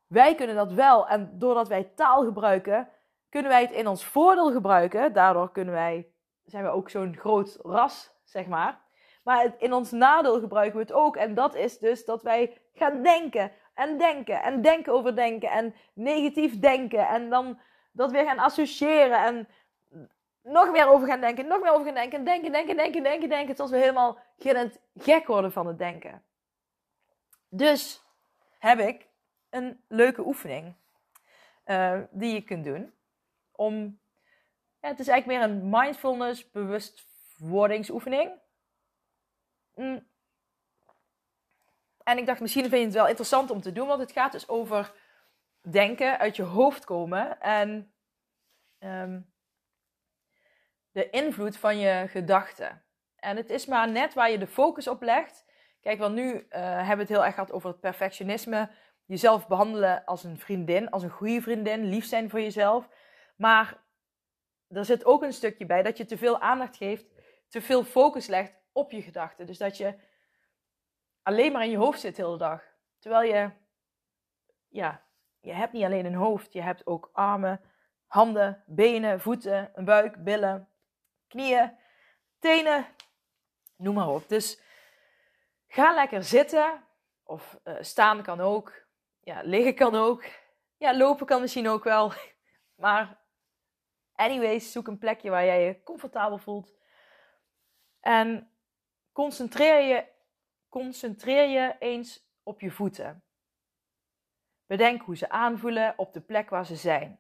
Wij 0.08 0.36
kunnen 0.36 0.56
dat 0.56 0.74
wel. 0.74 1.08
En 1.08 1.40
doordat 1.40 1.68
wij 1.68 1.84
taal 1.84 2.24
gebruiken, 2.24 2.90
kunnen 3.30 3.52
wij 3.52 3.62
het 3.62 3.72
in 3.72 3.88
ons 3.88 4.06
voordeel 4.06 4.52
gebruiken. 4.52 5.14
Daardoor 5.14 5.52
kunnen 5.52 5.74
wij, 5.74 6.14
zijn 6.46 6.64
we 6.64 6.70
ook 6.70 6.90
zo'n 6.90 7.16
groot 7.18 7.58
ras 7.62 8.18
zeg 8.24 8.48
maar. 8.48 8.82
Maar 9.24 9.54
in 9.58 9.74
ons 9.74 9.92
nadeel 9.92 10.40
gebruiken 10.40 10.76
we 10.76 10.82
het 10.82 10.94
ook. 10.94 11.16
En 11.16 11.34
dat 11.34 11.56
is 11.56 11.78
dus 11.78 12.06
dat 12.06 12.22
wij 12.22 12.62
gaan 12.74 13.04
denken 13.04 13.52
en 13.74 13.98
denken 13.98 14.42
en 14.42 14.62
denken 14.62 14.94
over 14.94 15.16
denken 15.16 15.50
en 15.50 15.76
negatief 15.94 16.60
denken. 16.60 17.08
En 17.08 17.30
dan 17.30 17.60
dat 17.92 18.12
weer 18.12 18.26
gaan 18.26 18.40
associëren 18.40 19.24
en 19.24 19.48
nog 20.42 20.72
meer 20.72 20.88
over 20.88 21.08
gaan 21.08 21.22
denken, 21.22 21.48
nog 21.48 21.62
meer 21.62 21.72
over 21.72 21.86
gaan 21.86 21.94
denken. 21.94 22.26
Denken, 22.26 22.52
denken, 22.52 22.78
denken, 22.78 23.04
denken, 23.04 23.30
denken. 23.30 23.56
Tot 23.56 23.70
we 23.70 23.78
helemaal 23.78 24.20
gek 24.96 25.28
worden 25.28 25.52
van 25.52 25.68
het 25.68 25.78
denken. 25.78 26.24
Dus 27.50 28.04
heb 28.60 28.80
ik 28.80 29.08
een 29.50 29.84
leuke 29.88 30.26
oefening 30.26 30.76
uh, 31.66 32.00
die 32.12 32.34
je 32.34 32.42
kunt 32.42 32.64
doen. 32.64 32.94
Om, 33.52 34.00
ja, 34.82 34.88
het 34.88 35.00
is 35.00 35.08
eigenlijk 35.08 35.40
meer 35.40 35.50
een 35.50 35.70
mindfulness, 35.70 36.52
bewust 36.52 37.08
wordingsoefening. 37.38 38.32
Mm. 39.76 40.08
En 42.04 42.18
ik 42.18 42.26
dacht, 42.26 42.40
misschien 42.40 42.62
vind 42.62 42.76
je 42.76 42.86
het 42.86 42.96
wel 42.96 43.08
interessant 43.08 43.52
om 43.52 43.62
te 43.62 43.72
doen, 43.72 43.88
want 43.88 44.00
het 44.00 44.12
gaat 44.12 44.32
dus 44.32 44.48
over 44.48 44.94
denken, 45.62 46.20
uit 46.20 46.36
je 46.36 46.44
hoofd 46.44 46.86
komen 46.86 47.42
en 47.42 47.94
um, 48.80 49.34
de 50.92 51.10
invloed 51.10 51.58
van 51.58 51.78
je 51.78 52.06
gedachten. 52.08 52.84
En 53.16 53.38
het 53.38 53.50
is 53.50 53.66
maar 53.66 53.90
net 53.90 54.14
waar 54.14 54.32
je 54.32 54.38
de 54.38 54.48
focus 54.48 54.88
op 54.88 55.02
legt. 55.02 55.46
Kijk, 55.82 56.00
want 56.00 56.16
nu 56.16 56.34
uh, 56.34 56.46
hebben 56.60 56.96
we 56.96 57.02
het 57.02 57.10
heel 57.10 57.26
erg 57.26 57.34
gehad 57.34 57.52
over 57.52 57.70
het 57.70 57.80
perfectionisme. 57.80 58.70
Jezelf 59.06 59.48
behandelen 59.48 60.06
als 60.06 60.24
een 60.24 60.40
vriendin, 60.40 60.90
als 60.90 61.04
een 61.04 61.10
goede 61.10 61.42
vriendin, 61.42 61.86
lief 61.86 62.06
zijn 62.06 62.30
voor 62.30 62.42
jezelf. 62.42 62.90
Maar 63.36 63.78
er 64.68 64.86
zit 64.86 65.06
ook 65.06 65.24
een 65.24 65.34
stukje 65.34 65.66
bij 65.66 65.84
dat 65.84 65.98
je 65.98 66.06
te 66.06 66.18
veel 66.18 66.40
aandacht 66.40 66.78
geeft 66.78 67.06
te 67.50 67.62
veel 67.62 67.84
focus 67.84 68.28
legt 68.28 68.54
op 68.72 68.92
je 68.92 69.02
gedachten. 69.02 69.46
Dus 69.46 69.58
dat 69.58 69.78
je 69.78 69.96
alleen 71.24 71.52
maar 71.52 71.64
in 71.64 71.70
je 71.70 71.78
hoofd 71.78 72.00
zit 72.00 72.16
de 72.16 72.24
hele 72.24 72.38
dag. 72.38 72.64
Terwijl 73.00 73.34
je, 73.34 73.52
ja, 74.68 75.04
je 75.40 75.54
hebt 75.54 75.74
niet 75.74 75.84
alleen 75.84 76.06
een 76.06 76.16
hoofd, 76.16 76.54
je 76.54 76.62
hebt 76.62 76.88
ook 76.88 77.10
armen, 77.14 77.62
handen, 78.06 78.64
benen, 78.66 79.22
voeten, 79.22 79.70
een 79.74 79.86
buik, 79.86 80.24
billen, 80.24 80.69
knieën, 81.30 81.78
tenen, 82.40 82.86
noem 83.76 83.96
maar 83.96 84.10
op. 84.10 84.30
Dus 84.30 84.62
ga 85.68 85.94
lekker 85.94 86.24
zitten, 86.24 86.84
of 87.24 87.60
uh, 87.64 87.76
staan 87.80 88.24
kan 88.24 88.40
ook, 88.40 88.86
ja, 89.20 89.42
liggen 89.44 89.76
kan 89.76 89.96
ook, 89.96 90.24
ja, 90.78 90.98
lopen 90.98 91.26
kan 91.26 91.42
misschien 91.42 91.68
ook 91.68 91.84
wel. 91.84 92.12
Maar 92.76 93.18
anyways, 94.14 94.72
zoek 94.72 94.88
een 94.88 94.98
plekje 94.98 95.30
waar 95.30 95.46
jij 95.46 95.66
je 95.66 95.84
comfortabel 95.84 96.38
voelt. 96.38 96.74
En 98.00 98.52
concentreer 99.12 99.82
je, 99.82 100.06
concentreer 100.70 101.50
je 101.50 101.76
eens 101.80 102.30
op 102.44 102.62
je 102.62 102.72
voeten. 102.72 103.24
Bedenk 104.66 105.02
hoe 105.02 105.18
ze 105.18 105.30
aanvoelen 105.30 105.94
op 105.98 106.14
de 106.14 106.22
plek 106.22 106.50
waar 106.50 106.66
ze 106.66 106.76
zijn. 106.76 107.20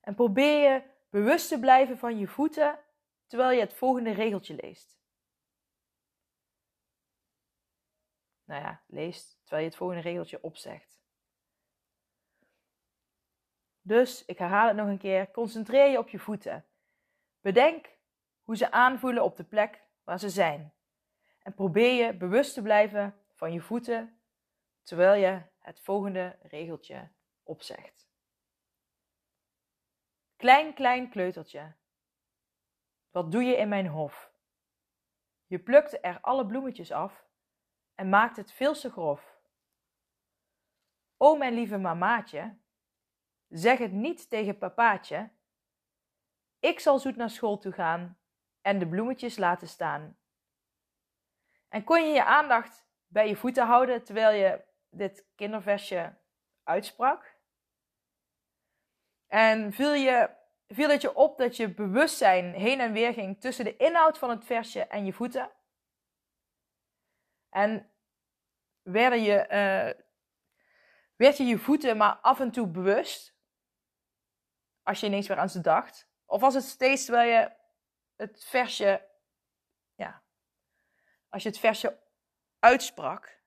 En 0.00 0.14
probeer 0.14 0.72
je 0.72 0.82
bewust 1.12 1.48
te 1.48 1.58
blijven 1.58 1.98
van 1.98 2.18
je 2.18 2.26
voeten 2.26 2.78
terwijl 3.26 3.50
je 3.50 3.60
het 3.60 3.74
volgende 3.74 4.12
regeltje 4.12 4.54
leest. 4.54 5.00
Nou 8.44 8.62
ja, 8.62 8.82
leest 8.86 9.38
terwijl 9.40 9.62
je 9.62 9.68
het 9.68 9.76
volgende 9.76 10.02
regeltje 10.02 10.42
opzegt. 10.42 11.00
Dus, 13.80 14.24
ik 14.24 14.38
herhaal 14.38 14.66
het 14.66 14.76
nog 14.76 14.88
een 14.88 14.98
keer, 14.98 15.30
concentreer 15.30 15.86
je 15.86 15.98
op 15.98 16.08
je 16.08 16.18
voeten. 16.18 16.66
Bedenk 17.40 17.90
hoe 18.42 18.56
ze 18.56 18.70
aanvoelen 18.70 19.24
op 19.24 19.36
de 19.36 19.44
plek 19.44 19.82
waar 20.04 20.18
ze 20.18 20.30
zijn. 20.30 20.72
En 21.42 21.54
probeer 21.54 22.06
je 22.06 22.16
bewust 22.16 22.54
te 22.54 22.62
blijven 22.62 23.14
van 23.32 23.52
je 23.52 23.60
voeten 23.60 24.20
terwijl 24.82 25.20
je 25.20 25.42
het 25.58 25.80
volgende 25.80 26.38
regeltje 26.42 27.08
opzegt. 27.42 28.11
Klein, 30.42 30.74
klein 30.74 31.08
kleutertje. 31.08 31.74
Wat 33.10 33.32
doe 33.32 33.42
je 33.42 33.56
in 33.56 33.68
mijn 33.68 33.86
hof? 33.86 34.32
Je 35.46 35.58
plukte 35.58 36.00
er 36.00 36.20
alle 36.20 36.46
bloemetjes 36.46 36.92
af 36.92 37.26
en 37.94 38.08
maakt 38.08 38.36
het 38.36 38.52
veel 38.52 38.74
te 38.74 38.90
grof. 38.90 39.40
O 41.16 41.36
mijn 41.36 41.54
lieve 41.54 41.78
mamaatje, 41.78 42.58
zeg 43.48 43.78
het 43.78 43.92
niet 43.92 44.28
tegen 44.30 44.58
papaatje. 44.58 45.30
Ik 46.58 46.80
zal 46.80 46.98
zoet 46.98 47.16
naar 47.16 47.30
school 47.30 47.58
toe 47.58 47.72
gaan 47.72 48.18
en 48.60 48.78
de 48.78 48.88
bloemetjes 48.88 49.36
laten 49.36 49.68
staan. 49.68 50.18
En 51.68 51.84
kon 51.84 52.06
je 52.06 52.12
je 52.14 52.24
aandacht 52.24 52.86
bij 53.06 53.28
je 53.28 53.36
voeten 53.36 53.66
houden 53.66 54.04
terwijl 54.04 54.30
je 54.44 54.64
dit 54.90 55.26
kinderversje 55.34 56.18
uitsprak? 56.62 57.31
En 59.32 59.72
viel, 59.72 59.92
je, 59.92 60.30
het 60.66 61.02
je 61.02 61.14
op 61.14 61.38
dat 61.38 61.56
je 61.56 61.74
bewustzijn 61.74 62.54
heen 62.54 62.80
en 62.80 62.92
weer 62.92 63.12
ging 63.12 63.40
tussen 63.40 63.64
de 63.64 63.76
inhoud 63.76 64.18
van 64.18 64.30
het 64.30 64.44
versje 64.44 64.80
en 64.80 65.04
je 65.04 65.12
voeten? 65.12 65.50
En 67.48 67.92
werden 68.82 69.22
je, 69.22 69.42
uh, 69.42 70.02
werd 71.16 71.36
je 71.36 71.44
je 71.44 71.58
voeten 71.58 71.96
maar 71.96 72.14
af 72.14 72.40
en 72.40 72.50
toe 72.50 72.66
bewust? 72.66 73.34
Als 74.82 75.00
je 75.00 75.06
ineens 75.06 75.28
weer 75.28 75.38
aan 75.38 75.50
ze 75.50 75.60
dacht? 75.60 76.08
Of 76.26 76.40
was 76.40 76.54
het 76.54 76.64
steeds 76.64 77.04
terwijl 77.04 77.30
je 77.30 77.52
het 78.16 78.44
versje 78.44 79.08
ja, 79.94 80.22
als 81.28 81.42
je 81.42 81.48
het 81.48 81.58
versje 81.58 81.98
uitsprak, 82.58 83.41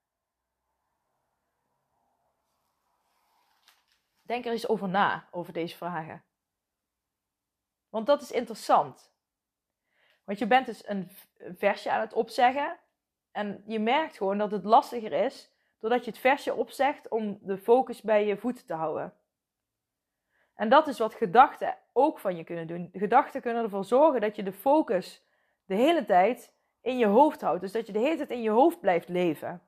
denk 4.25 4.45
er 4.45 4.51
eens 4.51 4.67
over 4.67 4.89
na, 4.89 5.27
over 5.31 5.53
deze 5.53 5.77
vragen. 5.77 6.23
Want 7.89 8.05
dat 8.05 8.21
is 8.21 8.31
interessant. 8.31 9.13
Want 10.23 10.39
je 10.39 10.47
bent 10.47 10.65
dus 10.65 10.87
een 10.87 11.09
versje 11.57 11.91
aan 11.91 11.99
het 11.99 12.13
opzeggen. 12.13 12.77
En 13.31 13.63
je 13.65 13.79
merkt 13.79 14.17
gewoon 14.17 14.37
dat 14.37 14.51
het 14.51 14.63
lastiger 14.63 15.11
is 15.11 15.51
doordat 15.79 16.05
je 16.05 16.11
het 16.11 16.19
versje 16.19 16.53
opzegt 16.53 17.07
om 17.07 17.39
de 17.41 17.57
focus 17.57 18.01
bij 18.01 18.25
je 18.25 18.37
voeten 18.37 18.65
te 18.65 18.73
houden. 18.73 19.13
En 20.53 20.69
dat 20.69 20.87
is 20.87 20.97
wat 20.97 21.13
gedachten 21.13 21.77
ook 21.93 22.19
van 22.19 22.35
je 22.35 22.43
kunnen 22.43 22.67
doen. 22.67 22.89
Gedachten 22.93 23.41
kunnen 23.41 23.63
ervoor 23.63 23.85
zorgen 23.85 24.21
dat 24.21 24.35
je 24.35 24.43
de 24.43 24.53
focus 24.53 25.23
de 25.65 25.75
hele 25.75 26.05
tijd 26.05 26.53
in 26.81 26.97
je 26.97 27.05
hoofd 27.05 27.41
houdt. 27.41 27.61
Dus 27.61 27.71
dat 27.71 27.87
je 27.87 27.93
de 27.93 27.99
hele 27.99 28.15
tijd 28.15 28.29
in 28.29 28.41
je 28.41 28.49
hoofd 28.49 28.79
blijft 28.79 29.09
leven. 29.09 29.61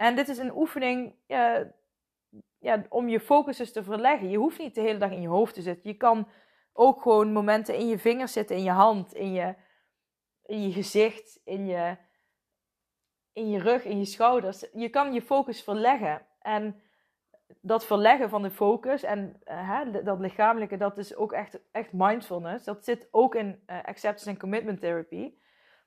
En 0.00 0.16
dit 0.16 0.28
is 0.28 0.38
een 0.38 0.56
oefening 0.56 1.14
ja, 1.26 1.72
ja, 2.58 2.84
om 2.88 3.08
je 3.08 3.20
focus 3.20 3.72
te 3.72 3.82
verleggen. 3.82 4.30
Je 4.30 4.38
hoeft 4.38 4.58
niet 4.58 4.74
de 4.74 4.80
hele 4.80 4.98
dag 4.98 5.10
in 5.10 5.20
je 5.20 5.28
hoofd 5.28 5.54
te 5.54 5.62
zitten. 5.62 5.90
Je 5.90 5.96
kan 5.96 6.28
ook 6.72 7.02
gewoon 7.02 7.32
momenten 7.32 7.76
in 7.76 7.88
je 7.88 7.98
vingers 7.98 8.32
zitten, 8.32 8.56
in 8.56 8.62
je 8.62 8.70
hand, 8.70 9.14
in 9.14 9.32
je, 9.32 9.54
in 10.46 10.62
je 10.62 10.72
gezicht, 10.72 11.40
in 11.44 11.66
je, 11.66 11.96
in 13.32 13.50
je 13.50 13.58
rug, 13.58 13.84
in 13.84 13.98
je 13.98 14.04
schouders. 14.04 14.66
Je 14.72 14.88
kan 14.88 15.12
je 15.12 15.22
focus 15.22 15.62
verleggen. 15.62 16.26
En 16.40 16.80
dat 17.60 17.84
verleggen 17.84 18.28
van 18.28 18.42
de 18.42 18.50
focus 18.50 19.02
en 19.02 19.40
uh, 19.44 19.68
hè, 19.70 20.02
dat 20.02 20.20
lichamelijke, 20.20 20.76
dat 20.76 20.98
is 20.98 21.16
ook 21.16 21.32
echt, 21.32 21.60
echt 21.70 21.92
mindfulness. 21.92 22.64
Dat 22.64 22.84
zit 22.84 23.08
ook 23.10 23.34
in 23.34 23.62
uh, 23.66 23.76
acceptance 23.84 24.30
en 24.30 24.38
commitment 24.38 24.80
therapy. 24.80 25.34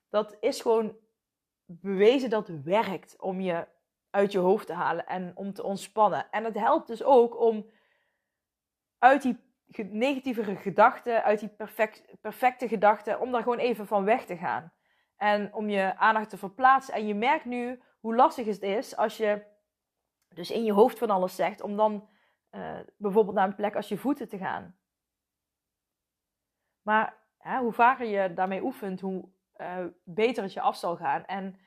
Dat 0.09 0.37
is 0.39 0.61
gewoon 0.61 0.95
bewezen 1.65 2.29
dat 2.29 2.47
werkt 2.47 3.21
om 3.21 3.39
je 3.39 3.67
uit 4.13 4.31
je 4.31 4.39
hoofd 4.39 4.67
te 4.67 4.73
halen 4.73 5.05
en 5.07 5.31
om 5.35 5.53
te 5.53 5.63
ontspannen. 5.63 6.31
En 6.31 6.43
het 6.43 6.55
helpt 6.55 6.87
dus 6.87 7.03
ook 7.03 7.39
om 7.39 7.69
uit 8.97 9.21
die 9.21 9.39
negatievere 9.91 10.55
gedachten, 10.55 11.23
uit 11.23 11.39
die 11.39 11.49
perfect, 11.49 12.21
perfecte 12.21 12.67
gedachten, 12.67 13.19
om 13.19 13.31
daar 13.31 13.43
gewoon 13.43 13.57
even 13.57 13.87
van 13.87 14.03
weg 14.03 14.25
te 14.25 14.37
gaan. 14.37 14.73
En 15.15 15.53
om 15.53 15.69
je 15.69 15.97
aandacht 15.97 16.29
te 16.29 16.37
verplaatsen. 16.37 16.93
En 16.93 17.07
je 17.07 17.15
merkt 17.15 17.45
nu 17.45 17.81
hoe 17.99 18.15
lastig 18.15 18.45
het 18.45 18.61
is 18.61 18.95
als 18.97 19.17
je 19.17 19.45
dus 20.27 20.51
in 20.51 20.63
je 20.63 20.73
hoofd 20.73 20.97
van 20.97 21.09
alles 21.09 21.35
zegt, 21.35 21.61
om 21.61 21.77
dan 21.77 22.09
uh, 22.51 22.79
bijvoorbeeld 22.97 23.35
naar 23.35 23.47
een 23.47 23.55
plek 23.55 23.75
als 23.75 23.87
je 23.87 23.97
voeten 23.97 24.29
te 24.29 24.37
gaan. 24.37 24.77
Maar 26.81 27.17
hè, 27.37 27.59
hoe 27.59 27.73
vaker 27.73 28.05
je 28.05 28.33
daarmee 28.33 28.63
oefent, 28.63 29.01
hoe 29.01 29.29
uh, 29.57 29.85
beter 30.03 30.43
het 30.43 30.53
je 30.53 30.61
af 30.61 30.75
zal 30.75 30.95
gaan. 30.95 31.25
En 31.25 31.59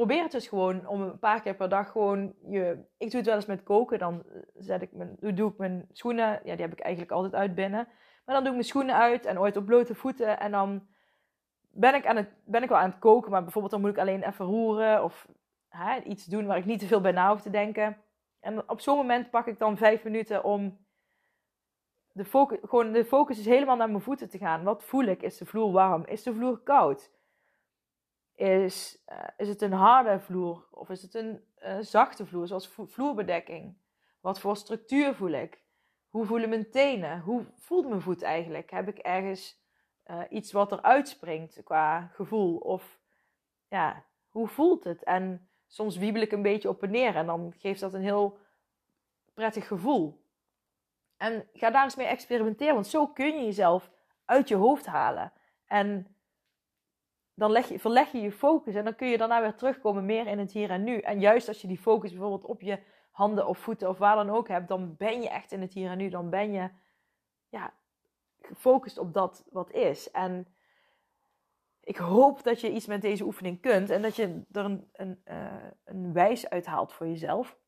probeer 0.00 0.22
het 0.22 0.32
dus 0.32 0.48
gewoon 0.48 0.86
om 0.86 1.00
een 1.00 1.18
paar 1.18 1.42
keer 1.42 1.54
per 1.54 1.68
dag 1.68 1.90
gewoon 1.90 2.34
je. 2.48 2.84
Ik 2.98 3.10
doe 3.10 3.16
het 3.16 3.26
wel 3.26 3.34
eens 3.34 3.46
met 3.46 3.62
koken. 3.62 3.98
Dan 3.98 4.22
zet 4.54 4.82
ik 4.82 4.92
mijn, 4.92 5.16
doe 5.20 5.50
ik 5.50 5.58
mijn 5.58 5.88
schoenen. 5.92 6.40
Ja, 6.44 6.52
die 6.52 6.64
heb 6.64 6.72
ik 6.72 6.80
eigenlijk 6.80 7.12
altijd 7.12 7.34
uit 7.34 7.54
binnen. 7.54 7.88
Maar 8.24 8.34
dan 8.34 8.44
doe 8.44 8.46
ik 8.46 8.58
mijn 8.58 8.64
schoenen 8.64 8.94
uit 8.94 9.26
en 9.26 9.38
ooit 9.38 9.56
op 9.56 9.66
blote 9.66 9.94
voeten. 9.94 10.40
En 10.40 10.50
dan 10.50 10.86
ben 11.70 11.94
ik, 11.94 12.06
aan 12.06 12.16
het, 12.16 12.28
ben 12.44 12.62
ik 12.62 12.68
wel 12.68 12.78
aan 12.78 12.90
het 12.90 12.98
koken. 12.98 13.30
Maar 13.30 13.42
bijvoorbeeld 13.42 13.72
dan 13.72 13.80
moet 13.80 13.90
ik 13.90 13.98
alleen 13.98 14.22
even 14.22 14.44
roeren. 14.44 15.04
Of 15.04 15.28
hè, 15.68 16.00
iets 16.00 16.24
doen 16.24 16.46
waar 16.46 16.56
ik 16.56 16.64
niet 16.64 16.80
te 16.80 16.86
veel 16.86 17.00
bij 17.00 17.12
na 17.12 17.30
hoef 17.30 17.40
te 17.40 17.50
denken. 17.50 17.96
En 18.40 18.68
op 18.68 18.80
zo'n 18.80 18.96
moment 18.96 19.30
pak 19.30 19.46
ik 19.46 19.58
dan 19.58 19.76
vijf 19.76 20.04
minuten 20.04 20.44
om 20.44 20.78
de 22.12 22.24
focus, 22.24 22.58
gewoon 22.62 22.92
de 22.92 23.04
focus 23.04 23.38
is 23.38 23.46
helemaal 23.46 23.76
naar 23.76 23.90
mijn 23.90 24.02
voeten 24.02 24.28
te 24.28 24.38
gaan. 24.38 24.64
Wat 24.64 24.84
voel 24.84 25.04
ik? 25.04 25.22
Is 25.22 25.38
de 25.38 25.46
vloer 25.46 25.72
warm? 25.72 26.04
Is 26.06 26.22
de 26.22 26.34
vloer 26.34 26.58
koud? 26.58 27.10
Is, 28.40 29.02
uh, 29.08 29.18
is 29.36 29.48
het 29.48 29.62
een 29.62 29.72
harde 29.72 30.20
vloer 30.20 30.66
of 30.70 30.90
is 30.90 31.02
het 31.02 31.14
een 31.14 31.44
uh, 31.62 31.78
zachte 31.80 32.26
vloer, 32.26 32.46
zoals 32.46 32.68
vloerbedekking? 32.86 33.76
Wat 34.20 34.40
voor 34.40 34.56
structuur 34.56 35.14
voel 35.14 35.30
ik? 35.30 35.62
Hoe 36.08 36.26
voelen 36.26 36.48
mijn 36.48 36.70
tenen? 36.70 37.20
Hoe 37.20 37.44
voelt 37.56 37.88
mijn 37.88 38.00
voet 38.00 38.22
eigenlijk? 38.22 38.70
Heb 38.70 38.88
ik 38.88 38.98
ergens 38.98 39.60
uh, 40.06 40.20
iets 40.28 40.52
wat 40.52 40.72
er 40.72 40.82
uitspringt 40.82 41.60
qua 41.64 42.10
gevoel? 42.14 42.56
Of 42.56 43.00
ja, 43.68 44.04
hoe 44.28 44.48
voelt 44.48 44.84
het? 44.84 45.04
En 45.04 45.48
soms 45.66 45.96
wiebel 45.96 46.22
ik 46.22 46.32
een 46.32 46.42
beetje 46.42 46.68
op 46.68 46.82
en 46.82 46.90
neer 46.90 47.16
en 47.16 47.26
dan 47.26 47.54
geeft 47.56 47.80
dat 47.80 47.94
een 47.94 48.02
heel 48.02 48.38
prettig 49.34 49.66
gevoel. 49.66 50.24
En 51.16 51.48
ga 51.52 51.70
daar 51.70 51.84
eens 51.84 51.96
mee 51.96 52.06
experimenteren, 52.06 52.74
want 52.74 52.86
zo 52.86 53.06
kun 53.06 53.38
je 53.38 53.44
jezelf 53.44 53.90
uit 54.24 54.48
je 54.48 54.56
hoofd 54.56 54.86
halen. 54.86 55.32
En 55.66 56.14
dan 57.40 57.50
leg 57.50 57.68
je, 57.68 57.78
verleg 57.78 58.12
je 58.12 58.20
je 58.20 58.32
focus 58.32 58.74
en 58.74 58.84
dan 58.84 58.94
kun 58.94 59.08
je 59.08 59.18
daarna 59.18 59.40
weer 59.40 59.54
terugkomen 59.54 60.04
meer 60.04 60.26
in 60.26 60.38
het 60.38 60.52
hier 60.52 60.70
en 60.70 60.84
nu. 60.84 60.98
En 60.98 61.20
juist 61.20 61.48
als 61.48 61.60
je 61.60 61.66
die 61.66 61.78
focus 61.78 62.10
bijvoorbeeld 62.10 62.44
op 62.44 62.60
je 62.60 62.78
handen 63.10 63.46
of 63.46 63.58
voeten 63.58 63.88
of 63.88 63.98
waar 63.98 64.16
dan 64.16 64.30
ook 64.30 64.48
hebt, 64.48 64.68
dan 64.68 64.96
ben 64.96 65.22
je 65.22 65.28
echt 65.28 65.52
in 65.52 65.60
het 65.60 65.72
hier 65.72 65.90
en 65.90 65.98
nu. 65.98 66.08
Dan 66.08 66.30
ben 66.30 66.52
je 66.52 66.70
ja, 67.48 67.74
gefocust 68.40 68.98
op 68.98 69.14
dat 69.14 69.44
wat 69.50 69.70
is. 69.70 70.10
En 70.10 70.54
ik 71.80 71.96
hoop 71.96 72.42
dat 72.42 72.60
je 72.60 72.72
iets 72.72 72.86
met 72.86 73.02
deze 73.02 73.24
oefening 73.24 73.60
kunt 73.60 73.90
en 73.90 74.02
dat 74.02 74.16
je 74.16 74.42
er 74.52 74.64
een, 74.64 74.88
een, 74.92 75.22
uh, 75.24 75.64
een 75.84 76.12
wijs 76.12 76.48
uithaalt 76.48 76.92
voor 76.92 77.06
jezelf. 77.06 77.58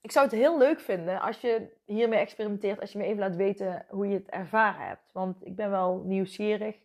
Ik 0.00 0.12
zou 0.12 0.26
het 0.26 0.34
heel 0.34 0.58
leuk 0.58 0.80
vinden 0.80 1.20
als 1.20 1.40
je 1.40 1.76
hiermee 1.84 2.18
experimenteert, 2.18 2.80
als 2.80 2.92
je 2.92 2.98
me 2.98 3.04
even 3.04 3.18
laat 3.18 3.36
weten 3.36 3.86
hoe 3.88 4.06
je 4.06 4.14
het 4.14 4.28
ervaren 4.28 4.86
hebt. 4.86 5.12
Want 5.12 5.46
ik 5.46 5.56
ben 5.56 5.70
wel 5.70 6.02
nieuwsgierig 6.04 6.76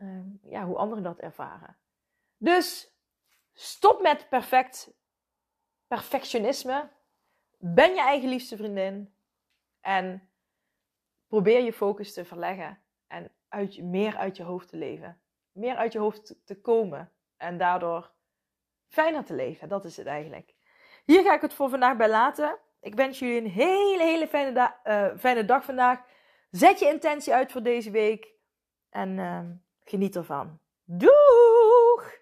uh, 0.00 0.20
ja, 0.42 0.64
hoe 0.64 0.76
anderen 0.76 1.04
dat 1.04 1.18
ervaren. 1.18 1.76
Dus 2.36 2.94
stop 3.52 4.02
met 4.02 4.28
perfect, 4.28 4.92
perfectionisme. 5.86 6.88
Ben 7.58 7.94
je 7.94 8.00
eigen 8.00 8.28
liefste 8.28 8.56
vriendin. 8.56 9.14
En 9.80 10.30
probeer 11.26 11.62
je 11.62 11.72
focus 11.72 12.12
te 12.12 12.24
verleggen 12.24 12.78
en 13.06 13.32
uit, 13.48 13.82
meer 13.82 14.16
uit 14.16 14.36
je 14.36 14.42
hoofd 14.42 14.68
te 14.68 14.76
leven. 14.76 15.20
Meer 15.52 15.76
uit 15.76 15.92
je 15.92 15.98
hoofd 15.98 16.34
te 16.44 16.60
komen 16.60 17.12
en 17.36 17.58
daardoor 17.58 18.12
fijner 18.88 19.24
te 19.24 19.34
leven. 19.34 19.68
Dat 19.68 19.84
is 19.84 19.96
het 19.96 20.06
eigenlijk. 20.06 20.54
Hier 21.10 21.22
ga 21.22 21.34
ik 21.34 21.40
het 21.40 21.54
voor 21.54 21.70
vandaag 21.70 21.96
bij 21.96 22.08
laten. 22.08 22.58
Ik 22.80 22.94
wens 22.94 23.18
jullie 23.18 23.40
een 23.40 23.50
hele, 23.50 24.02
hele 24.02 24.28
fijne, 24.28 24.74
uh, 24.84 25.06
fijne 25.18 25.44
dag 25.44 25.64
vandaag. 25.64 25.98
Zet 26.50 26.78
je 26.78 26.86
intentie 26.86 27.34
uit 27.34 27.52
voor 27.52 27.62
deze 27.62 27.90
week 27.90 28.28
en 28.90 29.18
uh, 29.18 29.40
geniet 29.84 30.16
ervan. 30.16 30.58
Doeg! 30.84 32.18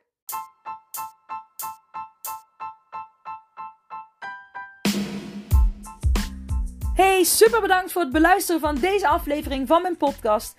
Hey, 6.94 7.24
super 7.24 7.61
bedankt 7.61 7.92
voor 7.92 8.03
het 8.03 8.12
beluisteren 8.12 8.61
van 8.61 8.74
deze 8.74 9.09
aflevering 9.09 9.68
van 9.68 9.83
mijn 9.83 9.96
podcast. 9.96 10.59